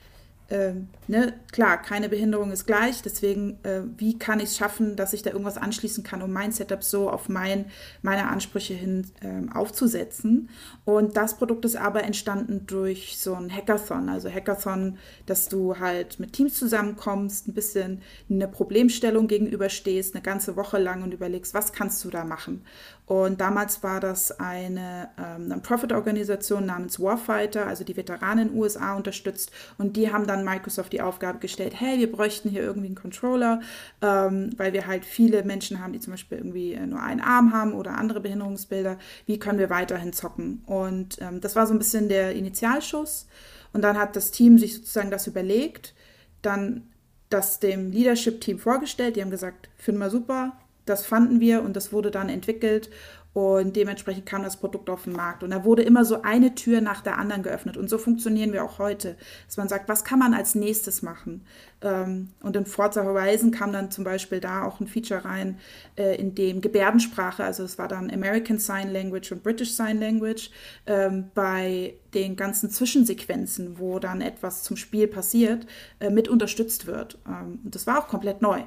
äh, 0.48 0.72
ne, 1.08 1.34
klar, 1.52 1.76
keine 1.82 2.08
Behinderung 2.08 2.52
ist 2.52 2.66
gleich, 2.66 3.02
deswegen, 3.02 3.58
äh, 3.64 3.82
wie 3.98 4.18
kann 4.18 4.40
ich 4.40 4.46
es 4.46 4.56
schaffen, 4.56 4.96
dass 4.96 5.12
ich 5.12 5.22
da 5.22 5.30
irgendwas 5.30 5.58
anschließen 5.58 6.02
kann, 6.04 6.22
um 6.22 6.32
mein 6.32 6.52
Setup 6.52 6.82
so 6.82 7.10
auf 7.10 7.28
mein, 7.28 7.66
meine 8.00 8.28
Ansprüche 8.28 8.72
hin 8.72 9.06
äh, 9.20 9.54
aufzusetzen. 9.54 10.48
Und 10.86 11.18
das 11.18 11.36
Produkt 11.36 11.66
ist 11.66 11.76
aber 11.76 12.04
entstanden 12.04 12.66
durch 12.66 13.18
so 13.18 13.34
ein 13.34 13.54
Hackathon, 13.54 14.08
also 14.08 14.30
Hackathon, 14.30 14.96
dass 15.26 15.48
du 15.48 15.78
halt 15.78 16.18
mit 16.18 16.32
Teams 16.32 16.54
zusammenkommst, 16.54 17.48
ein 17.48 17.52
bisschen 17.52 18.00
eine 18.30 18.48
Problemstellung 18.48 19.28
gegenüberstehst, 19.28 20.14
eine 20.14 20.22
ganze 20.22 20.56
Woche 20.56 20.78
lang 20.78 21.02
und 21.02 21.12
überlegst, 21.12 21.52
was 21.52 21.74
kannst 21.74 22.02
du 22.06 22.10
da 22.10 22.24
machen. 22.24 22.64
Und 23.08 23.40
damals 23.40 23.82
war 23.82 24.00
das 24.00 24.38
eine 24.38 25.08
ähm, 25.18 25.48
Non-Profit-Organisation 25.48 26.66
namens 26.66 27.00
Warfighter, 27.00 27.66
also 27.66 27.82
die 27.82 27.96
Veteranen 27.96 28.48
in 28.48 28.52
den 28.52 28.60
USA 28.60 28.94
unterstützt. 28.96 29.50
Und 29.78 29.96
die 29.96 30.12
haben 30.12 30.26
dann 30.26 30.44
Microsoft 30.44 30.92
die 30.92 31.00
Aufgabe 31.00 31.38
gestellt, 31.38 31.72
hey, 31.74 31.98
wir 31.98 32.12
bräuchten 32.12 32.50
hier 32.50 32.60
irgendwie 32.60 32.88
einen 32.88 32.96
Controller, 32.96 33.62
ähm, 34.02 34.50
weil 34.58 34.74
wir 34.74 34.86
halt 34.86 35.06
viele 35.06 35.42
Menschen 35.42 35.80
haben, 35.80 35.94
die 35.94 36.00
zum 36.00 36.12
Beispiel 36.12 36.36
irgendwie 36.36 36.74
äh, 36.74 36.86
nur 36.86 37.00
einen 37.00 37.22
Arm 37.22 37.54
haben 37.54 37.72
oder 37.72 37.96
andere 37.96 38.20
Behinderungsbilder. 38.20 38.98
Wie 39.24 39.38
können 39.38 39.58
wir 39.58 39.70
weiterhin 39.70 40.12
zocken? 40.12 40.62
Und 40.66 41.16
ähm, 41.22 41.40
das 41.40 41.56
war 41.56 41.66
so 41.66 41.72
ein 41.72 41.78
bisschen 41.78 42.10
der 42.10 42.34
Initialschuss. 42.34 43.26
Und 43.72 43.80
dann 43.80 43.96
hat 43.96 44.16
das 44.16 44.32
Team 44.32 44.58
sich 44.58 44.74
sozusagen 44.74 45.10
das 45.10 45.26
überlegt, 45.26 45.94
dann 46.42 46.82
das 47.30 47.58
dem 47.58 47.90
Leadership-Team 47.90 48.58
vorgestellt. 48.58 49.16
Die 49.16 49.22
haben 49.22 49.30
gesagt, 49.30 49.70
finden 49.78 50.00
wir 50.00 50.10
super, 50.10 50.58
das 50.88 51.06
fanden 51.06 51.40
wir 51.40 51.62
und 51.62 51.76
das 51.76 51.92
wurde 51.92 52.10
dann 52.10 52.28
entwickelt 52.28 52.90
und 53.34 53.76
dementsprechend 53.76 54.26
kam 54.26 54.42
das 54.42 54.56
Produkt 54.56 54.90
auf 54.90 55.04
den 55.04 55.12
Markt. 55.12 55.44
Und 55.44 55.50
da 55.50 55.64
wurde 55.64 55.82
immer 55.82 56.04
so 56.04 56.22
eine 56.22 56.56
Tür 56.56 56.80
nach 56.80 57.02
der 57.02 57.18
anderen 57.18 57.44
geöffnet. 57.44 57.76
Und 57.76 57.88
so 57.88 57.96
funktionieren 57.96 58.52
wir 58.52 58.64
auch 58.64 58.80
heute. 58.80 59.16
Dass 59.46 59.56
man 59.56 59.68
sagt, 59.68 59.88
was 59.88 60.02
kann 60.02 60.18
man 60.18 60.34
als 60.34 60.56
nächstes 60.56 61.02
machen? 61.02 61.44
Ähm, 61.80 62.30
und 62.42 62.56
in 62.56 62.66
Forza 62.66 63.04
Horizon 63.04 63.52
kam 63.52 63.72
dann 63.72 63.92
zum 63.92 64.02
Beispiel 64.02 64.40
da 64.40 64.64
auch 64.64 64.80
ein 64.80 64.88
Feature 64.88 65.24
rein, 65.24 65.58
äh, 65.96 66.16
in 66.16 66.34
dem 66.34 66.60
Gebärdensprache, 66.60 67.44
also 67.44 67.62
es 67.62 67.78
war 67.78 67.86
dann 67.86 68.10
American 68.10 68.58
Sign 68.58 68.90
Language 68.90 69.30
und 69.30 69.44
British 69.44 69.70
Sign 69.70 70.00
Language, 70.00 70.50
ähm, 70.86 71.30
bei 71.34 71.94
den 72.14 72.34
ganzen 72.34 72.70
Zwischensequenzen, 72.70 73.78
wo 73.78 74.00
dann 74.00 74.20
etwas 74.20 74.64
zum 74.64 74.76
Spiel 74.76 75.06
passiert, 75.06 75.66
äh, 76.00 76.10
mit 76.10 76.26
unterstützt 76.28 76.86
wird. 76.86 77.18
Ähm, 77.24 77.60
und 77.62 77.74
das 77.74 77.86
war 77.86 78.00
auch 78.00 78.08
komplett 78.08 78.42
neu. 78.42 78.62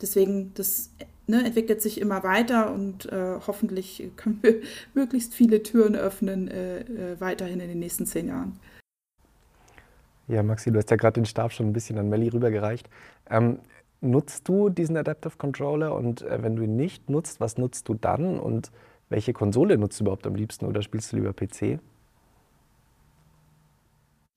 Deswegen, 0.00 0.54
das 0.54 0.90
ne, 1.26 1.44
entwickelt 1.44 1.82
sich 1.82 2.00
immer 2.00 2.22
weiter 2.22 2.72
und 2.72 3.06
äh, 3.06 3.38
hoffentlich 3.46 4.10
können 4.16 4.38
wir 4.42 4.60
möglichst 4.94 5.34
viele 5.34 5.62
Türen 5.62 5.96
öffnen, 5.96 6.48
äh, 6.48 6.80
äh, 6.80 7.20
weiterhin 7.20 7.60
in 7.60 7.68
den 7.68 7.78
nächsten 7.78 8.06
zehn 8.06 8.28
Jahren. 8.28 8.58
Ja, 10.28 10.42
Maxi, 10.42 10.70
du 10.70 10.78
hast 10.78 10.90
ja 10.90 10.96
gerade 10.96 11.20
den 11.20 11.26
Stab 11.26 11.52
schon 11.52 11.66
ein 11.66 11.72
bisschen 11.72 11.98
an 11.98 12.08
Melli 12.08 12.28
rübergereicht. 12.28 12.88
Ähm, 13.28 13.58
nutzt 14.00 14.48
du 14.48 14.70
diesen 14.70 14.96
Adaptive 14.96 15.36
Controller 15.36 15.94
und 15.94 16.22
äh, 16.22 16.42
wenn 16.42 16.56
du 16.56 16.62
ihn 16.62 16.76
nicht 16.76 17.10
nutzt, 17.10 17.40
was 17.40 17.58
nutzt 17.58 17.88
du 17.88 17.94
dann 17.94 18.38
und 18.38 18.70
welche 19.10 19.32
Konsole 19.32 19.76
nutzt 19.76 20.00
du 20.00 20.04
überhaupt 20.04 20.26
am 20.26 20.34
liebsten 20.34 20.66
oder 20.66 20.82
spielst 20.82 21.12
du 21.12 21.16
lieber 21.16 21.32
PC? 21.32 21.78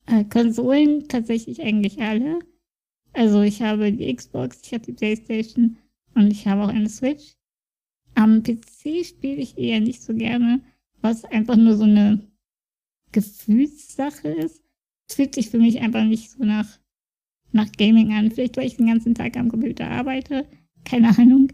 Äh, 0.08 0.24
Konsolen 0.32 1.08
tatsächlich 1.08 1.62
eigentlich 1.62 2.00
alle. 2.02 2.40
Also 3.14 3.42
ich 3.42 3.62
habe 3.62 3.92
die 3.92 4.14
Xbox, 4.14 4.62
ich 4.64 4.74
habe 4.74 4.84
die 4.84 4.94
Playstation 4.94 5.78
und 6.18 6.32
ich 6.32 6.48
habe 6.48 6.64
auch 6.64 6.70
eine 6.70 6.90
Switch. 6.90 7.36
Am 8.16 8.42
PC 8.42 9.06
spiele 9.06 9.36
ich 9.36 9.58
eher 9.58 9.80
nicht 9.80 10.02
so 10.02 10.16
gerne, 10.16 10.62
was 11.02 11.24
einfach 11.26 11.56
nur 11.56 11.78
so 11.78 11.84
eine 11.84 12.28
Gefühlssache 13.12 14.30
ist. 14.30 14.64
Es 15.08 15.16
fühlt 15.16 15.36
sich 15.36 15.50
für 15.52 15.60
mich 15.60 15.80
einfach 15.80 16.04
nicht 16.04 16.32
so 16.32 16.44
nach, 16.44 16.80
nach 17.52 17.72
Gaming 17.72 18.12
an. 18.14 18.32
Vielleicht, 18.32 18.58
weil 18.58 18.66
ich 18.66 18.78
den 18.78 18.88
ganzen 18.88 19.14
Tag 19.14 19.38
am 19.38 19.50
Computer 19.50 19.88
arbeite. 19.90 20.48
Keine 20.84 21.16
Ahnung. 21.18 21.54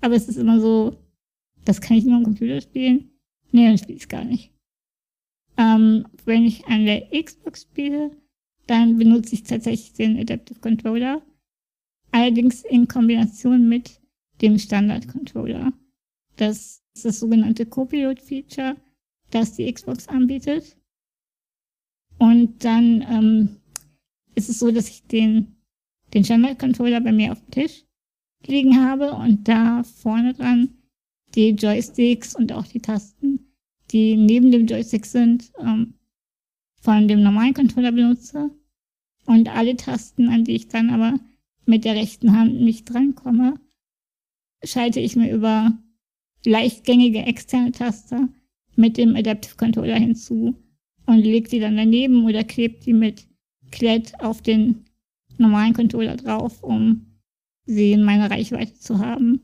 Aber 0.00 0.16
es 0.16 0.28
ist 0.28 0.36
immer 0.36 0.60
so, 0.60 0.96
das 1.64 1.80
kann 1.80 1.96
ich 1.96 2.04
nur 2.04 2.16
am 2.16 2.24
Computer 2.24 2.60
spielen. 2.60 3.12
Nee, 3.52 3.66
dann 3.66 3.78
spiele 3.78 3.96
ich 3.96 4.02
es 4.02 4.08
gar 4.08 4.24
nicht. 4.24 4.52
Ähm, 5.56 6.06
wenn 6.24 6.44
ich 6.44 6.66
an 6.66 6.84
der 6.84 7.08
Xbox 7.10 7.62
spiele, 7.62 8.10
dann 8.66 8.98
benutze 8.98 9.34
ich 9.34 9.44
tatsächlich 9.44 9.92
den 9.92 10.18
Adaptive 10.18 10.58
Controller. 10.58 11.22
Allerdings 12.12 12.62
in 12.64 12.88
Kombination 12.88 13.68
mit 13.68 14.00
dem 14.40 14.58
Standard-Controller. 14.58 15.72
Das 16.36 16.82
ist 16.94 17.04
das 17.04 17.20
sogenannte 17.20 17.66
Copilot-Feature, 17.66 18.76
das 19.30 19.54
die 19.54 19.72
Xbox 19.72 20.08
anbietet. 20.08 20.76
Und 22.18 22.64
dann 22.64 23.02
ähm, 23.08 23.56
ist 24.34 24.48
es 24.48 24.58
so, 24.58 24.70
dass 24.70 24.88
ich 24.88 25.04
den, 25.04 25.56
den 26.12 26.24
Standard-Controller 26.24 27.00
bei 27.00 27.12
mir 27.12 27.32
auf 27.32 27.40
dem 27.40 27.50
Tisch 27.50 27.84
liegen 28.46 28.84
habe 28.84 29.12
und 29.12 29.46
da 29.48 29.82
vorne 29.82 30.34
dran 30.34 30.70
die 31.34 31.50
Joysticks 31.50 32.34
und 32.34 32.52
auch 32.52 32.66
die 32.66 32.80
Tasten, 32.80 33.52
die 33.90 34.16
neben 34.16 34.50
dem 34.50 34.66
Joystick 34.66 35.06
sind, 35.06 35.52
ähm, 35.60 35.94
von 36.80 37.06
dem 37.06 37.22
normalen 37.22 37.54
Controller 37.54 37.92
benutze. 37.92 38.50
Und 39.26 39.48
alle 39.48 39.76
Tasten, 39.76 40.28
an 40.28 40.44
die 40.44 40.56
ich 40.56 40.68
dann 40.68 40.90
aber 40.90 41.20
mit 41.66 41.84
der 41.84 41.94
rechten 41.94 42.36
Hand 42.36 42.60
nicht 42.60 42.92
drankomme, 42.92 43.54
schalte 44.64 45.00
ich 45.00 45.16
mir 45.16 45.32
über 45.32 45.78
leichtgängige 46.44 47.20
externe 47.20 47.72
Taster 47.72 48.28
mit 48.76 48.96
dem 48.96 49.14
Adaptive 49.16 49.56
Controller 49.56 49.98
hinzu 49.98 50.54
und 51.06 51.18
lege 51.18 51.48
die 51.48 51.60
dann 51.60 51.76
daneben 51.76 52.24
oder 52.24 52.44
klebe 52.44 52.78
die 52.84 52.92
mit 52.92 53.26
Klett 53.70 54.18
auf 54.20 54.42
den 54.42 54.84
normalen 55.38 55.74
Controller 55.74 56.16
drauf, 56.16 56.62
um 56.62 57.06
sie 57.66 57.92
in 57.92 58.02
meiner 58.02 58.30
Reichweite 58.30 58.74
zu 58.74 58.98
haben, 58.98 59.40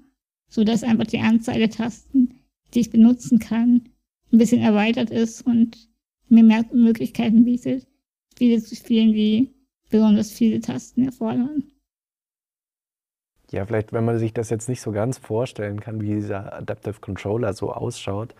so 0.49 0.65
dass 0.65 0.83
einfach 0.83 1.07
die 1.07 1.21
Anzahl 1.21 1.59
der 1.59 1.71
Tasten, 1.71 2.35
die 2.75 2.81
ich 2.81 2.91
benutzen 2.91 3.39
kann, 3.39 3.89
ein 4.33 4.39
bisschen 4.39 4.61
erweitert 4.61 5.11
ist 5.11 5.43
und 5.43 5.89
mir 6.29 6.43
mehr 6.43 6.65
Möglichkeiten 6.73 7.45
bietet, 7.45 7.87
Spiele 8.33 8.63
zu 8.63 8.75
spielen, 8.75 9.13
die 9.13 9.51
besonders 9.91 10.33
viele 10.33 10.61
Tasten 10.61 11.05
erfordern. 11.05 11.65
Ja, 13.51 13.65
vielleicht, 13.65 13.93
wenn 13.93 14.05
man 14.05 14.19
sich 14.19 14.35
das 14.35 14.51
jetzt 14.51 14.69
nicht 14.69 14.81
so 14.81 14.93
ganz 14.93 15.19
vorstellen 15.19 15.81
kann, 15.81 16.01
wie 16.01 16.15
dieser 16.15 16.53
Adaptive 16.53 17.01
Controller 17.01 17.53
so 17.53 17.73
ausschaut, 17.73 18.35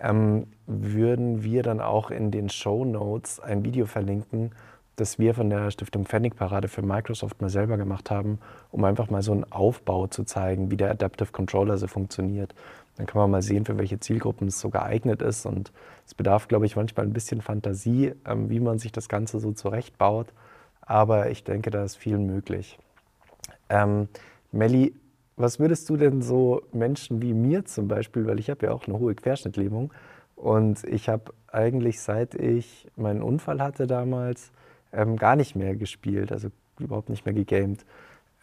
ähm, 0.00 0.46
würden 0.66 1.42
wir 1.42 1.62
dann 1.62 1.80
auch 1.80 2.10
in 2.10 2.30
den 2.30 2.48
Show 2.48 2.84
Notes 2.84 3.40
ein 3.40 3.64
Video 3.64 3.86
verlinken, 3.86 4.52
das 4.96 5.18
wir 5.18 5.34
von 5.34 5.50
der 5.50 5.70
Stiftung 5.70 6.06
Pfennig 6.06 6.36
Parade 6.36 6.68
für 6.68 6.82
Microsoft 6.82 7.40
mal 7.42 7.50
selber 7.50 7.76
gemacht 7.76 8.10
haben, 8.10 8.38
um 8.70 8.82
einfach 8.84 9.10
mal 9.10 9.22
so 9.22 9.32
einen 9.32 9.44
Aufbau 9.52 10.06
zu 10.06 10.24
zeigen, 10.24 10.70
wie 10.70 10.76
der 10.78 10.90
Adaptive 10.90 11.32
Controller 11.32 11.76
so 11.76 11.86
funktioniert. 11.86 12.54
Dann 12.96 13.06
kann 13.06 13.20
man 13.20 13.30
mal 13.30 13.42
sehen, 13.42 13.66
für 13.66 13.76
welche 13.76 14.00
Zielgruppen 14.00 14.48
es 14.48 14.58
so 14.58 14.70
geeignet 14.70 15.20
ist. 15.20 15.44
Und 15.44 15.70
es 16.06 16.14
bedarf, 16.14 16.48
glaube 16.48 16.64
ich, 16.64 16.76
manchmal 16.76 17.04
ein 17.04 17.12
bisschen 17.12 17.42
Fantasie, 17.42 18.14
ähm, 18.24 18.48
wie 18.48 18.60
man 18.60 18.78
sich 18.78 18.90
das 18.90 19.08
Ganze 19.10 19.38
so 19.38 19.52
zurechtbaut. 19.52 20.28
Aber 20.80 21.30
ich 21.30 21.44
denke, 21.44 21.70
da 21.70 21.84
ist 21.84 21.96
viel 21.96 22.16
möglich. 22.16 22.78
Ähm, 23.68 24.08
Melli, 24.56 24.94
was 25.36 25.60
würdest 25.60 25.88
du 25.90 25.96
denn 25.96 26.22
so 26.22 26.62
Menschen 26.72 27.20
wie 27.20 27.34
mir 27.34 27.64
zum 27.66 27.88
Beispiel, 27.88 28.26
weil 28.26 28.40
ich 28.40 28.48
habe 28.48 28.66
ja 28.66 28.72
auch 28.72 28.86
eine 28.86 28.98
hohe 28.98 29.14
Querschnittlähmung 29.14 29.92
und 30.34 30.82
ich 30.84 31.08
habe 31.08 31.34
eigentlich 31.48 32.00
seit 32.00 32.34
ich 32.34 32.88
meinen 32.96 33.22
Unfall 33.22 33.60
hatte 33.60 33.86
damals 33.86 34.50
ähm, 34.92 35.16
gar 35.16 35.36
nicht 35.36 35.56
mehr 35.56 35.76
gespielt, 35.76 36.32
also 36.32 36.48
überhaupt 36.78 37.10
nicht 37.10 37.26
mehr 37.26 37.34
gegamed. 37.34 37.84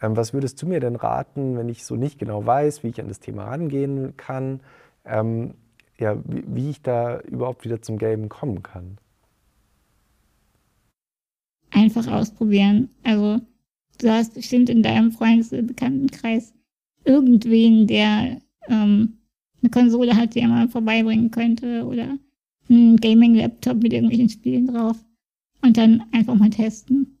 Ähm, 0.00 0.16
was 0.16 0.32
würdest 0.32 0.60
du 0.62 0.66
mir 0.66 0.80
denn 0.80 0.96
raten, 0.96 1.56
wenn 1.56 1.68
ich 1.68 1.84
so 1.84 1.96
nicht 1.96 2.18
genau 2.18 2.46
weiß, 2.46 2.84
wie 2.84 2.88
ich 2.88 3.00
an 3.00 3.08
das 3.08 3.20
Thema 3.20 3.44
rangehen 3.44 4.16
kann, 4.16 4.60
ähm, 5.04 5.54
ja, 5.98 6.16
wie, 6.24 6.44
wie 6.46 6.70
ich 6.70 6.82
da 6.82 7.20
überhaupt 7.20 7.64
wieder 7.64 7.82
zum 7.82 7.98
Gamen 7.98 8.28
kommen 8.28 8.62
kann? 8.62 8.98
Einfach 11.70 12.06
ausprobieren. 12.06 12.90
Also 13.02 13.40
du 14.04 14.12
hast 14.12 14.34
bestimmt 14.34 14.68
in 14.68 14.82
deinem 14.82 15.12
Freundes- 15.12 15.52
oder 15.52 15.62
Bekanntenkreis 15.62 16.52
irgendwen, 17.04 17.86
der 17.86 18.40
ähm, 18.68 19.18
eine 19.62 19.70
Konsole 19.70 20.16
hat, 20.16 20.34
die 20.34 20.40
er 20.40 20.48
mal 20.48 20.68
vorbeibringen 20.68 21.30
könnte 21.30 21.84
oder 21.84 22.18
einen 22.68 22.96
Gaming-Laptop 22.96 23.82
mit 23.82 23.92
irgendwelchen 23.92 24.28
Spielen 24.28 24.66
drauf 24.66 24.96
und 25.62 25.76
dann 25.76 26.04
einfach 26.12 26.34
mal 26.34 26.50
testen. 26.50 27.18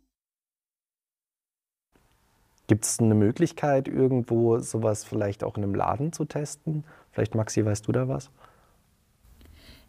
Gibt 2.66 2.84
es 2.84 2.98
eine 2.98 3.14
Möglichkeit, 3.14 3.88
irgendwo 3.88 4.58
sowas 4.58 5.04
vielleicht 5.04 5.44
auch 5.44 5.56
in 5.56 5.64
einem 5.64 5.74
Laden 5.74 6.12
zu 6.12 6.24
testen? 6.24 6.84
Vielleicht, 7.12 7.34
Maxi, 7.34 7.64
weißt 7.64 7.86
du 7.86 7.92
da 7.92 8.08
was? 8.08 8.30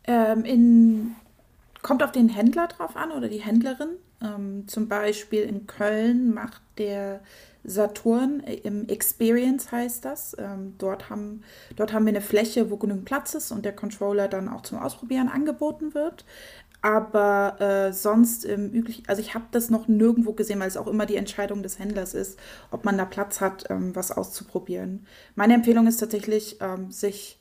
Ähm, 0.04 0.44
in, 0.44 1.16
kommt 1.82 2.04
auf 2.04 2.12
den 2.12 2.28
Händler 2.30 2.68
drauf 2.68 2.98
an 2.98 3.12
oder 3.12 3.30
die 3.30 3.42
Händlerin. 3.42 3.90
Ähm, 4.26 4.68
zum 4.68 4.88
Beispiel 4.88 5.44
in 5.44 5.68
Köln 5.68 6.34
macht 6.34 6.62
der 6.78 7.22
Saturn 7.66 8.42
äh, 8.42 8.56
im 8.56 8.88
Experience 8.88 9.72
heißt 9.72 10.06
das. 10.06 10.36
Ähm, 10.40 10.76
dort, 10.78 11.10
haben, 11.10 11.44
dort 11.76 11.94
haben 11.94 12.06
wir 12.06 12.12
eine 12.12 12.22
Fläche, 12.22 12.72
wo 12.72 12.78
genügend 12.78 13.06
Platz 13.06 13.34
ist 13.34 13.52
und 13.52 13.66
der 13.66 13.76
Controller 13.76 14.28
dann 14.28 14.50
auch 14.50 14.62
zum 14.62 14.80
Ausprobieren 14.80 15.30
angeboten 15.30 15.94
wird. 15.94 16.26
Aber 16.82 17.60
äh, 17.60 17.94
sonst 17.94 18.46
im 18.46 18.70
üblichen, 18.70 19.04
also 19.08 19.20
ich 19.20 19.34
habe 19.34 19.46
das 19.52 19.72
noch 19.72 19.88
nirgendwo 19.88 20.34
gesehen, 20.34 20.60
weil 20.60 20.68
es 20.68 20.78
auch 20.78 20.88
immer 20.88 21.08
die 21.08 21.16
Entscheidung 21.16 21.64
des 21.64 21.80
Händlers 21.80 22.14
ist, 22.14 22.38
ob 22.70 22.86
man 22.86 22.98
da 22.98 23.06
Platz 23.06 23.42
hat, 23.42 23.66
ähm, 23.72 23.96
was 23.96 24.12
auszuprobieren. 24.12 25.08
Meine 25.34 25.56
Empfehlung 25.56 25.88
ist 25.88 25.98
tatsächlich, 25.98 26.58
ähm, 26.62 26.92
sich 26.92 27.40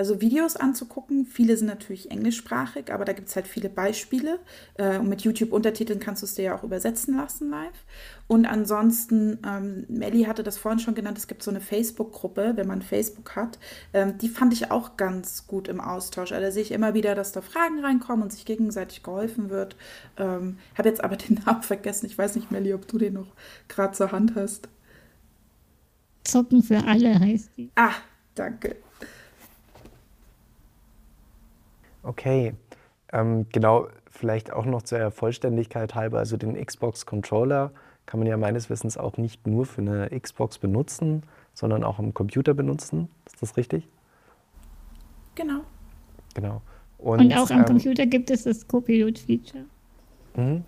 also 0.00 0.22
Videos 0.22 0.56
anzugucken. 0.56 1.26
Viele 1.26 1.58
sind 1.58 1.66
natürlich 1.66 2.10
englischsprachig, 2.10 2.90
aber 2.90 3.04
da 3.04 3.12
gibt 3.12 3.28
es 3.28 3.36
halt 3.36 3.46
viele 3.46 3.68
Beispiele. 3.68 4.38
Äh, 4.78 4.96
und 4.96 5.10
mit 5.10 5.20
YouTube-Untertiteln 5.20 6.00
kannst 6.00 6.22
du 6.22 6.24
es 6.24 6.36
dir 6.36 6.42
ja 6.42 6.56
auch 6.56 6.64
übersetzen 6.64 7.18
lassen 7.18 7.50
live. 7.50 7.84
Und 8.26 8.46
ansonsten, 8.46 9.38
ähm, 9.46 9.84
Melly 9.88 10.22
hatte 10.22 10.42
das 10.42 10.56
vorhin 10.56 10.78
schon 10.78 10.94
genannt, 10.94 11.18
es 11.18 11.26
gibt 11.26 11.42
so 11.42 11.50
eine 11.50 11.60
Facebook-Gruppe, 11.60 12.54
wenn 12.56 12.66
man 12.66 12.80
Facebook 12.80 13.36
hat. 13.36 13.58
Ähm, 13.92 14.16
die 14.16 14.30
fand 14.30 14.54
ich 14.54 14.70
auch 14.70 14.96
ganz 14.96 15.46
gut 15.46 15.68
im 15.68 15.82
Austausch. 15.82 16.32
Also 16.32 16.46
da 16.46 16.50
sehe 16.50 16.62
ich 16.62 16.72
immer 16.72 16.94
wieder, 16.94 17.14
dass 17.14 17.32
da 17.32 17.42
Fragen 17.42 17.80
reinkommen 17.80 18.22
und 18.22 18.32
sich 18.32 18.46
gegenseitig 18.46 19.02
geholfen 19.02 19.50
wird. 19.50 19.76
Ähm, 20.16 20.56
Habe 20.78 20.88
jetzt 20.88 21.04
aber 21.04 21.16
den 21.18 21.42
Namen 21.44 21.62
vergessen. 21.62 22.06
Ich 22.06 22.16
weiß 22.16 22.36
nicht, 22.36 22.50
Melly, 22.50 22.72
ob 22.72 22.88
du 22.88 22.96
den 22.96 23.12
noch 23.12 23.34
gerade 23.68 23.92
zur 23.92 24.12
Hand 24.12 24.34
hast. 24.34 24.66
Zocken 26.24 26.62
für 26.62 26.82
alle 26.86 27.20
heißt 27.20 27.50
die. 27.58 27.68
Ah, 27.76 27.92
danke. 28.34 28.76
Okay, 32.02 32.54
ähm, 33.12 33.46
genau, 33.52 33.88
vielleicht 34.08 34.52
auch 34.52 34.64
noch 34.64 34.82
zur 34.82 35.10
Vollständigkeit 35.10 35.94
halber, 35.94 36.18
also 36.18 36.36
den 36.36 36.54
Xbox 36.64 37.06
Controller 37.06 37.72
kann 38.06 38.18
man 38.18 38.26
ja 38.26 38.36
meines 38.36 38.68
Wissens 38.70 38.96
auch 38.96 39.18
nicht 39.18 39.46
nur 39.46 39.66
für 39.66 39.82
eine 39.82 40.10
Xbox 40.18 40.58
benutzen, 40.58 41.22
sondern 41.54 41.84
auch 41.84 42.00
am 42.00 42.12
Computer 42.12 42.54
benutzen. 42.54 43.08
Ist 43.26 43.40
das 43.40 43.56
richtig? 43.56 43.86
Genau. 45.36 45.60
Genau. 46.34 46.60
Und, 46.98 47.20
Und 47.20 47.36
auch 47.36 47.50
am 47.50 47.60
ähm, 47.60 47.64
Computer 47.66 48.06
gibt 48.06 48.30
es 48.30 48.44
das 48.44 48.66
Copilot-Feature. 48.66 49.64
Mhm. 50.36 50.64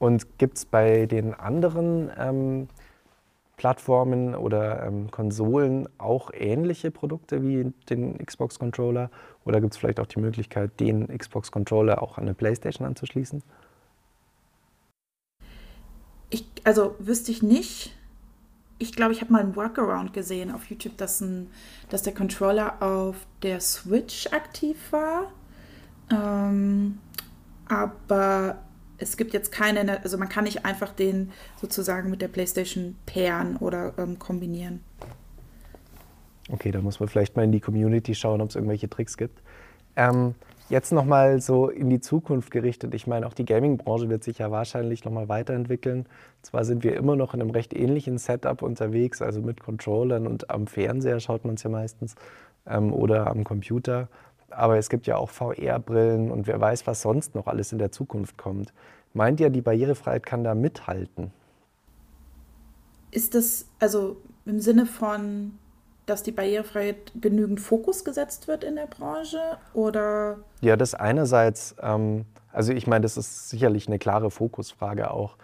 Und 0.00 0.38
gibt 0.38 0.56
es 0.56 0.64
bei 0.64 1.06
den 1.06 1.34
anderen 1.34 2.10
ähm, 2.18 2.68
Plattformen 3.60 4.34
oder 4.34 4.86
ähm, 4.86 5.10
Konsolen 5.10 5.86
auch 5.98 6.30
ähnliche 6.32 6.90
Produkte 6.90 7.42
wie 7.42 7.74
den 7.90 8.16
Xbox 8.16 8.58
Controller? 8.58 9.10
Oder 9.44 9.60
gibt 9.60 9.74
es 9.74 9.78
vielleicht 9.78 10.00
auch 10.00 10.06
die 10.06 10.18
Möglichkeit, 10.18 10.80
den 10.80 11.08
Xbox 11.08 11.52
Controller 11.52 12.02
auch 12.02 12.16
an 12.16 12.22
eine 12.24 12.32
PlayStation 12.32 12.86
anzuschließen? 12.86 13.42
Ich, 16.30 16.46
also 16.64 16.94
wüsste 17.00 17.32
ich 17.32 17.42
nicht. 17.42 17.94
Ich 18.78 18.94
glaube, 18.94 19.12
ich 19.12 19.20
habe 19.20 19.30
mal 19.30 19.42
einen 19.42 19.56
Workaround 19.56 20.14
gesehen 20.14 20.50
auf 20.52 20.70
YouTube, 20.70 20.96
dass, 20.96 21.20
ein, 21.20 21.50
dass 21.90 22.02
der 22.02 22.14
Controller 22.14 22.82
auf 22.82 23.26
der 23.42 23.60
Switch 23.60 24.28
aktiv 24.28 24.90
war. 24.90 25.30
Ähm, 26.10 26.98
aber 27.68 28.56
es 29.00 29.16
gibt 29.16 29.32
jetzt 29.32 29.50
keine, 29.50 30.02
also 30.02 30.18
man 30.18 30.28
kann 30.28 30.44
nicht 30.44 30.64
einfach 30.64 30.92
den 30.92 31.32
sozusagen 31.60 32.10
mit 32.10 32.22
der 32.22 32.28
PlayStation 32.28 32.96
pairen 33.06 33.56
oder 33.56 33.94
ähm, 33.98 34.18
kombinieren. 34.18 34.80
Okay, 36.52 36.70
da 36.70 36.80
muss 36.80 37.00
man 37.00 37.08
vielleicht 37.08 37.36
mal 37.36 37.44
in 37.44 37.52
die 37.52 37.60
Community 37.60 38.14
schauen, 38.14 38.40
ob 38.40 38.50
es 38.50 38.56
irgendwelche 38.56 38.88
Tricks 38.88 39.16
gibt. 39.16 39.40
Ähm, 39.96 40.34
jetzt 40.68 40.92
nochmal 40.92 41.40
so 41.40 41.68
in 41.68 41.90
die 41.90 42.00
Zukunft 42.00 42.50
gerichtet. 42.50 42.94
Ich 42.94 43.06
meine, 43.06 43.26
auch 43.26 43.34
die 43.34 43.44
Gaming-Branche 43.44 44.08
wird 44.08 44.24
sich 44.24 44.38
ja 44.38 44.50
wahrscheinlich 44.50 45.04
nochmal 45.04 45.28
weiterentwickeln. 45.28 46.06
Zwar 46.42 46.64
sind 46.64 46.84
wir 46.84 46.96
immer 46.96 47.16
noch 47.16 47.34
in 47.34 47.40
einem 47.40 47.50
recht 47.50 47.74
ähnlichen 47.74 48.18
Setup 48.18 48.62
unterwegs, 48.62 49.22
also 49.22 49.40
mit 49.40 49.60
Controllern 49.60 50.26
und 50.26 50.50
am 50.50 50.66
Fernseher 50.66 51.20
schaut 51.20 51.44
man 51.44 51.54
es 51.54 51.62
ja 51.62 51.70
meistens 51.70 52.14
ähm, 52.66 52.92
oder 52.92 53.28
am 53.28 53.44
Computer. 53.44 54.08
Aber 54.50 54.78
es 54.78 54.88
gibt 54.88 55.06
ja 55.06 55.16
auch 55.16 55.30
VR-Brillen 55.30 56.30
und 56.30 56.46
wer 56.46 56.60
weiß, 56.60 56.86
was 56.86 57.02
sonst 57.02 57.34
noch 57.34 57.46
alles 57.46 57.72
in 57.72 57.78
der 57.78 57.92
Zukunft 57.92 58.36
kommt. 58.36 58.72
Meint 59.12 59.40
ihr, 59.40 59.50
die 59.50 59.60
Barrierefreiheit 59.60 60.24
kann 60.24 60.44
da 60.44 60.54
mithalten? 60.54 61.32
Ist 63.10 63.34
das 63.34 63.66
also 63.80 64.16
im 64.44 64.60
Sinne 64.60 64.86
von, 64.86 65.58
dass 66.06 66.22
die 66.22 66.32
Barrierefreiheit 66.32 67.12
genügend 67.20 67.60
Fokus 67.60 68.04
gesetzt 68.04 68.48
wird 68.48 68.64
in 68.64 68.76
der 68.76 68.86
Branche 68.86 69.40
oder? 69.74 70.38
Ja, 70.60 70.76
das 70.76 70.94
einerseits, 70.94 71.74
ähm, 71.82 72.24
also 72.52 72.72
ich 72.72 72.86
meine, 72.86 73.02
das 73.02 73.16
ist 73.16 73.50
sicherlich 73.50 73.88
eine 73.88 73.98
klare 73.98 74.30
Fokusfrage 74.30 75.10
auch. 75.10 75.36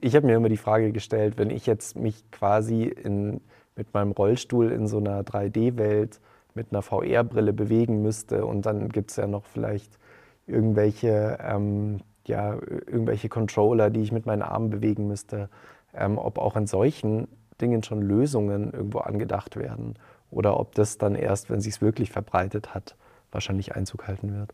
Ich 0.00 0.16
habe 0.16 0.26
mir 0.26 0.36
immer 0.36 0.48
die 0.48 0.56
Frage 0.56 0.92
gestellt, 0.92 1.36
wenn 1.36 1.50
ich 1.50 1.66
jetzt 1.66 1.96
mich 1.96 2.28
quasi 2.30 2.84
in, 2.84 3.40
mit 3.76 3.92
meinem 3.92 4.12
Rollstuhl 4.12 4.72
in 4.72 4.86
so 4.86 4.98
einer 4.98 5.22
3D-Welt 5.22 6.20
mit 6.54 6.68
einer 6.70 6.82
VR-Brille 6.82 7.52
bewegen 7.52 8.02
müsste. 8.02 8.46
Und 8.46 8.66
dann 8.66 8.88
gibt 8.88 9.10
es 9.10 9.16
ja 9.16 9.26
noch 9.26 9.44
vielleicht 9.44 9.98
irgendwelche, 10.46 11.38
ähm, 11.42 12.00
ja, 12.26 12.54
irgendwelche 12.54 13.28
Controller, 13.28 13.90
die 13.90 14.00
ich 14.00 14.12
mit 14.12 14.26
meinen 14.26 14.42
Armen 14.42 14.70
bewegen 14.70 15.06
müsste. 15.06 15.48
Ähm, 15.92 16.18
ob 16.18 16.38
auch 16.38 16.56
in 16.56 16.66
solchen 16.66 17.28
Dingen 17.60 17.82
schon 17.82 18.02
Lösungen 18.02 18.72
irgendwo 18.72 18.98
angedacht 18.98 19.56
werden 19.56 19.94
oder 20.30 20.58
ob 20.58 20.74
das 20.74 20.98
dann 20.98 21.14
erst, 21.14 21.50
wenn 21.50 21.60
sich 21.60 21.74
es 21.74 21.80
wirklich 21.80 22.10
verbreitet 22.10 22.74
hat, 22.74 22.96
wahrscheinlich 23.30 23.76
Einzug 23.76 24.08
halten 24.08 24.34
wird. 24.34 24.52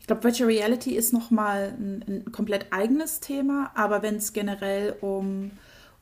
Ich 0.00 0.06
glaube, 0.06 0.24
Virtual 0.24 0.48
Reality 0.48 0.94
ist 0.94 1.12
nochmal 1.12 1.74
ein, 1.78 2.04
ein 2.06 2.32
komplett 2.32 2.66
eigenes 2.72 3.20
Thema, 3.20 3.72
aber 3.74 4.02
wenn 4.02 4.16
es 4.16 4.32
generell 4.32 4.96
um, 5.00 5.52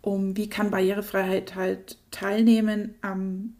um, 0.02 0.36
wie 0.36 0.48
kann 0.48 0.70
Barrierefreiheit 0.70 1.54
halt 1.54 1.98
teilnehmen 2.10 2.94
am 3.00 3.54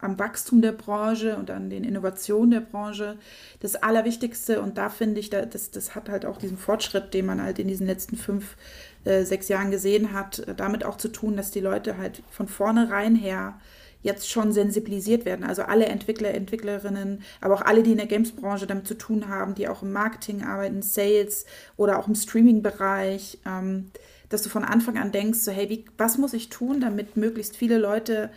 am 0.00 0.18
Wachstum 0.18 0.62
der 0.62 0.72
Branche 0.72 1.36
und 1.36 1.50
an 1.50 1.70
den 1.70 1.84
Innovationen 1.84 2.50
der 2.50 2.60
Branche. 2.60 3.16
Das 3.60 3.76
Allerwichtigste, 3.76 4.62
und 4.62 4.78
da 4.78 4.90
finde 4.90 5.20
ich, 5.20 5.30
das, 5.30 5.70
das 5.70 5.94
hat 5.94 6.08
halt 6.08 6.24
auch 6.24 6.38
diesen 6.38 6.56
Fortschritt, 6.56 7.14
den 7.14 7.26
man 7.26 7.42
halt 7.42 7.58
in 7.58 7.68
diesen 7.68 7.86
letzten 7.86 8.16
fünf, 8.16 8.56
äh, 9.04 9.24
sechs 9.24 9.48
Jahren 9.48 9.70
gesehen 9.70 10.12
hat, 10.12 10.40
äh, 10.40 10.54
damit 10.54 10.84
auch 10.84 10.96
zu 10.96 11.08
tun, 11.08 11.36
dass 11.36 11.50
die 11.50 11.60
Leute 11.60 11.98
halt 11.98 12.22
von 12.30 12.46
vornherein 12.46 13.16
her 13.16 13.58
jetzt 14.02 14.30
schon 14.30 14.52
sensibilisiert 14.52 15.24
werden. 15.24 15.44
Also 15.44 15.62
alle 15.62 15.86
Entwickler, 15.86 16.32
Entwicklerinnen, 16.32 17.22
aber 17.40 17.54
auch 17.54 17.62
alle, 17.62 17.82
die 17.82 17.92
in 17.92 17.98
der 17.98 18.06
Games-Branche 18.06 18.68
damit 18.68 18.86
zu 18.86 18.96
tun 18.96 19.28
haben, 19.28 19.54
die 19.54 19.66
auch 19.66 19.82
im 19.82 19.92
Marketing 19.92 20.44
arbeiten, 20.44 20.82
Sales 20.82 21.46
oder 21.76 21.98
auch 21.98 22.06
im 22.06 22.14
Streaming-Bereich, 22.14 23.38
ähm, 23.44 23.90
dass 24.28 24.42
du 24.42 24.50
von 24.50 24.64
Anfang 24.64 24.98
an 24.98 25.10
denkst, 25.10 25.40
so 25.40 25.50
hey, 25.50 25.68
wie, 25.68 25.84
was 25.96 26.18
muss 26.18 26.34
ich 26.34 26.48
tun, 26.48 26.80
damit 26.80 27.16
möglichst 27.16 27.56
viele 27.56 27.78
Leute 27.78 28.30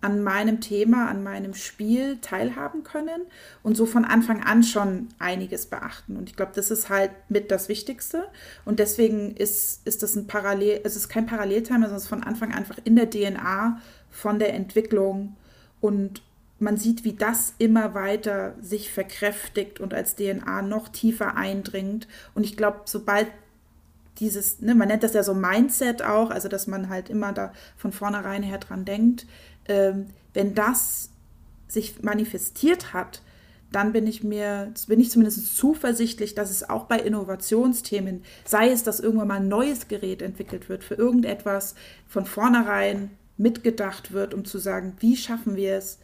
an 0.00 0.22
meinem 0.22 0.60
Thema, 0.60 1.08
an 1.08 1.24
meinem 1.24 1.54
Spiel 1.54 2.18
teilhaben 2.20 2.84
können 2.84 3.22
und 3.64 3.76
so 3.76 3.84
von 3.84 4.04
Anfang 4.04 4.44
an 4.44 4.62
schon 4.62 5.08
einiges 5.18 5.66
beachten. 5.66 6.16
Und 6.16 6.28
ich 6.28 6.36
glaube, 6.36 6.52
das 6.54 6.70
ist 6.70 6.88
halt 6.88 7.10
mit 7.28 7.50
das 7.50 7.68
Wichtigste. 7.68 8.28
Und 8.64 8.78
deswegen 8.78 9.34
ist, 9.34 9.84
ist 9.86 10.04
das 10.04 10.14
ein 10.14 10.28
Parallel, 10.28 10.80
es 10.84 10.94
ist 10.94 11.08
kein 11.08 11.26
Paralleltimer, 11.26 11.80
sondern 11.80 11.96
es 11.96 12.04
ist 12.04 12.08
von 12.08 12.22
Anfang 12.22 12.52
an 12.52 12.58
einfach 12.58 12.78
in 12.84 12.94
der 12.94 13.10
DNA 13.10 13.80
von 14.10 14.38
der 14.38 14.54
Entwicklung. 14.54 15.36
Und 15.80 16.22
man 16.60 16.76
sieht, 16.76 17.04
wie 17.04 17.14
das 17.14 17.54
immer 17.58 17.94
weiter 17.94 18.54
sich 18.60 18.92
verkräftigt 18.92 19.80
und 19.80 19.94
als 19.94 20.14
DNA 20.14 20.62
noch 20.62 20.88
tiefer 20.88 21.36
eindringt. 21.36 22.06
Und 22.34 22.44
ich 22.44 22.56
glaube, 22.56 22.82
sobald 22.84 23.26
dieses, 24.20 24.60
ne, 24.60 24.74
man 24.74 24.88
nennt 24.88 25.02
das 25.02 25.14
ja 25.14 25.22
so 25.22 25.34
Mindset 25.34 26.02
auch, 26.02 26.30
also 26.30 26.48
dass 26.48 26.66
man 26.66 26.88
halt 26.88 27.08
immer 27.10 27.32
da 27.32 27.52
von 27.76 27.92
vornherein 27.92 28.42
her 28.42 28.58
dran 28.58 28.84
denkt, 28.84 29.26
ähm, 29.68 30.06
wenn 30.34 30.54
das 30.54 31.10
sich 31.68 32.02
manifestiert 32.02 32.92
hat, 32.92 33.22
dann 33.70 33.92
bin 33.92 34.06
ich 34.06 34.24
mir, 34.24 34.72
bin 34.86 35.00
ich 35.00 35.10
zumindest 35.10 35.56
zuversichtlich, 35.56 36.34
dass 36.34 36.50
es 36.50 36.68
auch 36.68 36.84
bei 36.84 36.98
Innovationsthemen, 36.98 38.22
sei 38.44 38.70
es, 38.70 38.82
dass 38.82 39.00
irgendwann 39.00 39.28
mal 39.28 39.36
ein 39.36 39.48
neues 39.48 39.88
Gerät 39.88 40.22
entwickelt 40.22 40.68
wird, 40.68 40.84
für 40.84 40.94
irgendetwas 40.94 41.74
von 42.06 42.24
vornherein 42.24 43.10
mitgedacht 43.36 44.12
wird, 44.12 44.32
um 44.32 44.44
zu 44.44 44.58
sagen, 44.58 44.94
wie 45.00 45.16
schaffen 45.16 45.54
wir 45.54 45.76
es, 45.76 45.98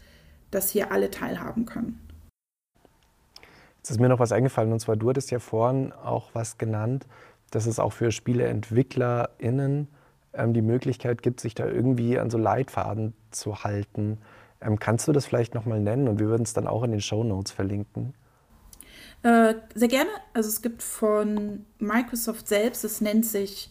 dass 0.50 0.70
hier 0.70 0.92
alle 0.92 1.10
teilhaben 1.10 1.64
können. 1.64 2.00
Jetzt 3.78 3.90
ist 3.90 4.00
mir 4.00 4.08
noch 4.08 4.20
was 4.20 4.32
eingefallen, 4.32 4.72
und 4.72 4.80
zwar 4.80 4.96
du 4.96 5.10
hattest 5.10 5.30
ja 5.30 5.38
vorhin 5.38 5.92
auch 5.92 6.30
was 6.34 6.58
genannt, 6.58 7.06
dass 7.50 7.66
es 7.66 7.78
auch 7.78 7.92
für 7.92 8.12
SpieleentwicklerInnen 8.12 9.88
die 10.36 10.62
Möglichkeit 10.62 11.22
gibt, 11.22 11.40
sich 11.40 11.54
da 11.54 11.66
irgendwie 11.66 12.18
an 12.18 12.30
so 12.30 12.38
Leitfaden 12.38 13.14
zu 13.30 13.64
halten. 13.64 14.18
Ähm, 14.60 14.78
kannst 14.78 15.06
du 15.08 15.12
das 15.12 15.26
vielleicht 15.26 15.54
nochmal 15.54 15.80
nennen 15.80 16.08
und 16.08 16.18
wir 16.18 16.28
würden 16.28 16.42
es 16.42 16.52
dann 16.52 16.66
auch 16.66 16.82
in 16.82 16.90
den 16.90 17.00
Show 17.00 17.24
Notes 17.24 17.52
verlinken? 17.52 18.14
Äh, 19.22 19.54
sehr 19.74 19.88
gerne. 19.88 20.10
Also 20.32 20.48
es 20.48 20.62
gibt 20.62 20.82
von 20.82 21.64
Microsoft 21.78 22.48
selbst, 22.48 22.84
es 22.84 23.00
nennt 23.00 23.24
sich 23.24 23.70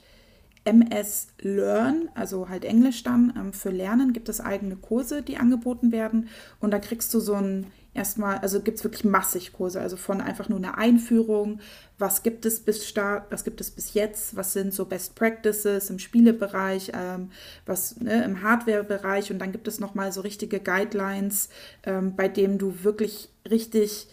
MS 0.65 1.27
Learn, 1.39 2.09
also 2.15 2.49
halt 2.49 2.65
Englisch 2.65 3.03
dann. 3.03 3.33
Ähm, 3.37 3.53
für 3.53 3.69
Lernen 3.69 4.13
gibt 4.13 4.29
es 4.29 4.39
eigene 4.39 4.75
Kurse, 4.75 5.21
die 5.21 5.37
angeboten 5.37 5.91
werden. 5.91 6.29
Und 6.59 6.71
da 6.71 6.79
kriegst 6.79 7.13
du 7.13 7.19
so 7.19 7.35
ein 7.35 7.67
erstmal, 7.93 8.37
also 8.39 8.61
gibt 8.61 8.77
es 8.77 8.83
wirklich 8.83 9.03
massig 9.03 9.53
Kurse, 9.53 9.79
also 9.81 9.97
von 9.97 10.21
einfach 10.21 10.49
nur 10.49 10.57
einer 10.57 10.77
Einführung, 10.77 11.59
was 11.97 12.23
gibt 12.23 12.45
es 12.45 12.59
bis 12.59 12.87
Start, 12.87 13.31
was 13.31 13.43
gibt 13.43 13.61
es 13.61 13.71
bis 13.71 13.93
jetzt, 13.93 14.35
was 14.35 14.53
sind 14.53 14.73
so 14.73 14.85
Best 14.85 15.15
Practices 15.15 15.89
im 15.89 15.99
Spielebereich, 15.99 16.91
ähm, 16.93 17.31
was 17.65 17.97
ne, 17.97 18.23
im 18.23 18.41
Hardwarebereich 18.41 19.31
und 19.31 19.39
dann 19.39 19.51
gibt 19.51 19.67
es 19.67 19.79
nochmal 19.79 20.11
so 20.11 20.21
richtige 20.21 20.59
Guidelines, 20.59 21.49
ähm, 21.83 22.15
bei 22.15 22.27
denen 22.27 22.57
du 22.57 22.83
wirklich 22.83 23.29
richtig 23.49 24.07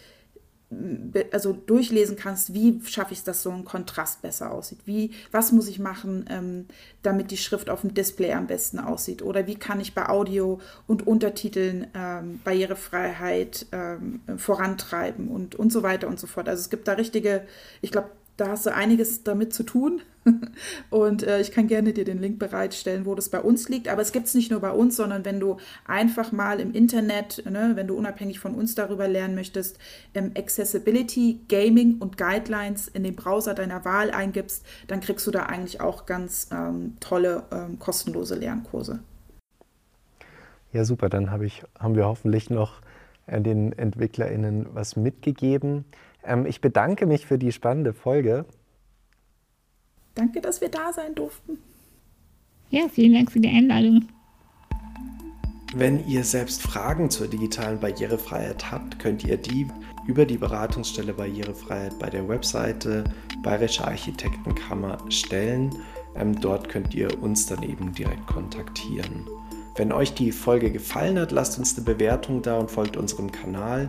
also 1.32 1.52
durchlesen 1.52 2.16
kannst, 2.16 2.54
wie 2.54 2.80
schaffe 2.84 3.12
ich 3.12 3.18
es, 3.18 3.24
dass 3.24 3.42
so 3.42 3.50
ein 3.50 3.64
Kontrast 3.64 4.22
besser 4.22 4.52
aussieht. 4.52 4.78
Wie, 4.84 5.10
was 5.32 5.50
muss 5.50 5.66
ich 5.66 5.80
machen, 5.80 6.26
ähm, 6.30 6.66
damit 7.02 7.32
die 7.32 7.36
Schrift 7.36 7.70
auf 7.70 7.80
dem 7.80 7.92
Display 7.92 8.32
am 8.32 8.46
besten 8.46 8.78
aussieht? 8.78 9.22
Oder 9.22 9.46
wie 9.48 9.56
kann 9.56 9.80
ich 9.80 9.94
bei 9.94 10.08
Audio 10.08 10.60
und 10.86 11.06
Untertiteln 11.06 11.88
ähm, 11.94 12.40
Barrierefreiheit 12.44 13.66
ähm, 13.72 14.20
vorantreiben 14.36 15.28
und, 15.28 15.56
und 15.56 15.72
so 15.72 15.82
weiter 15.82 16.06
und 16.06 16.20
so 16.20 16.26
fort. 16.26 16.48
Also 16.48 16.60
es 16.60 16.70
gibt 16.70 16.86
da 16.86 16.92
richtige, 16.92 17.46
ich 17.80 17.90
glaube, 17.90 18.10
da 18.40 18.48
hast 18.48 18.66
du 18.66 18.74
einiges 18.74 19.22
damit 19.22 19.52
zu 19.52 19.62
tun. 19.62 20.00
Und 20.90 21.22
äh, 21.22 21.40
ich 21.40 21.50
kann 21.50 21.66
gerne 21.66 21.92
dir 21.92 22.04
den 22.04 22.18
Link 22.18 22.38
bereitstellen, 22.38 23.06
wo 23.06 23.14
das 23.14 23.30
bei 23.30 23.40
uns 23.40 23.68
liegt. 23.68 23.88
Aber 23.88 24.02
es 24.02 24.12
gibt 24.12 24.26
es 24.26 24.34
nicht 24.34 24.50
nur 24.50 24.60
bei 24.60 24.70
uns, 24.70 24.96
sondern 24.96 25.24
wenn 25.24 25.40
du 25.40 25.56
einfach 25.86 26.32
mal 26.32 26.60
im 26.60 26.72
Internet, 26.72 27.42
ne, 27.48 27.72
wenn 27.74 27.86
du 27.86 27.96
unabhängig 27.96 28.38
von 28.38 28.54
uns 28.54 28.74
darüber 28.74 29.08
lernen 29.08 29.34
möchtest, 29.34 29.78
ähm, 30.14 30.32
Accessibility, 30.36 31.40
Gaming 31.48 31.98
und 31.98 32.18
Guidelines 32.18 32.88
in 32.88 33.02
den 33.02 33.16
Browser 33.16 33.54
deiner 33.54 33.84
Wahl 33.84 34.10
eingibst, 34.10 34.64
dann 34.88 35.00
kriegst 35.00 35.26
du 35.26 35.30
da 35.30 35.44
eigentlich 35.44 35.80
auch 35.80 36.06
ganz 36.06 36.48
ähm, 36.52 36.96
tolle, 37.00 37.44
ähm, 37.50 37.78
kostenlose 37.78 38.34
Lernkurse. 38.34 39.00
Ja, 40.72 40.84
super. 40.84 41.08
Dann 41.08 41.30
hab 41.30 41.42
ich, 41.42 41.62
haben 41.78 41.96
wir 41.96 42.04
hoffentlich 42.04 42.50
noch 42.50 42.80
den 43.38 43.72
EntwicklerInnen 43.72 44.66
was 44.72 44.96
mitgegeben. 44.96 45.84
Ähm, 46.24 46.46
ich 46.46 46.60
bedanke 46.60 47.06
mich 47.06 47.26
für 47.26 47.38
die 47.38 47.52
spannende 47.52 47.92
Folge. 47.92 48.44
Danke, 50.14 50.40
dass 50.40 50.60
wir 50.60 50.68
da 50.68 50.92
sein 50.92 51.14
durften. 51.14 51.58
Ja, 52.70 52.88
vielen 52.88 53.14
Dank 53.14 53.30
für 53.32 53.40
die 53.40 53.48
Einladung. 53.48 54.08
Wenn 55.74 56.04
ihr 56.08 56.24
selbst 56.24 56.62
Fragen 56.62 57.10
zur 57.10 57.28
digitalen 57.28 57.78
Barrierefreiheit 57.78 58.72
habt, 58.72 58.98
könnt 58.98 59.24
ihr 59.24 59.36
die 59.36 59.68
über 60.06 60.26
die 60.26 60.36
Beratungsstelle 60.38 61.12
Barrierefreiheit 61.12 61.96
bei 62.00 62.10
der 62.10 62.28
Webseite 62.28 63.04
Bayerische 63.44 63.84
Architektenkammer 63.86 64.98
stellen. 65.10 65.70
Ähm, 66.16 66.40
dort 66.40 66.68
könnt 66.68 66.92
ihr 66.94 67.22
uns 67.22 67.46
dann 67.46 67.62
eben 67.62 67.92
direkt 67.92 68.26
kontaktieren. 68.26 69.24
Wenn 69.80 69.92
euch 69.92 70.12
die 70.12 70.30
Folge 70.30 70.70
gefallen 70.70 71.18
hat, 71.18 71.32
lasst 71.32 71.58
uns 71.58 71.74
eine 71.74 71.86
Bewertung 71.86 72.42
da 72.42 72.58
und 72.58 72.70
folgt 72.70 72.98
unserem 72.98 73.32
Kanal. 73.32 73.88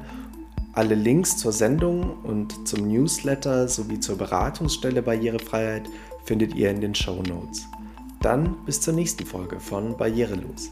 Alle 0.72 0.96
Links 0.96 1.36
zur 1.36 1.52
Sendung 1.52 2.16
und 2.24 2.66
zum 2.66 2.88
Newsletter 2.88 3.68
sowie 3.68 4.00
zur 4.00 4.18
Beratungsstelle 4.18 5.02
Barrierefreiheit 5.02 5.90
findet 6.24 6.56
ihr 6.56 6.70
in 6.70 6.80
den 6.80 6.96
Show 6.96 7.22
Notes. 7.28 7.68
Dann 8.22 8.56
bis 8.66 8.80
zur 8.80 8.94
nächsten 8.94 9.26
Folge 9.26 9.60
von 9.60 9.98
Barrierelos. 9.98 10.72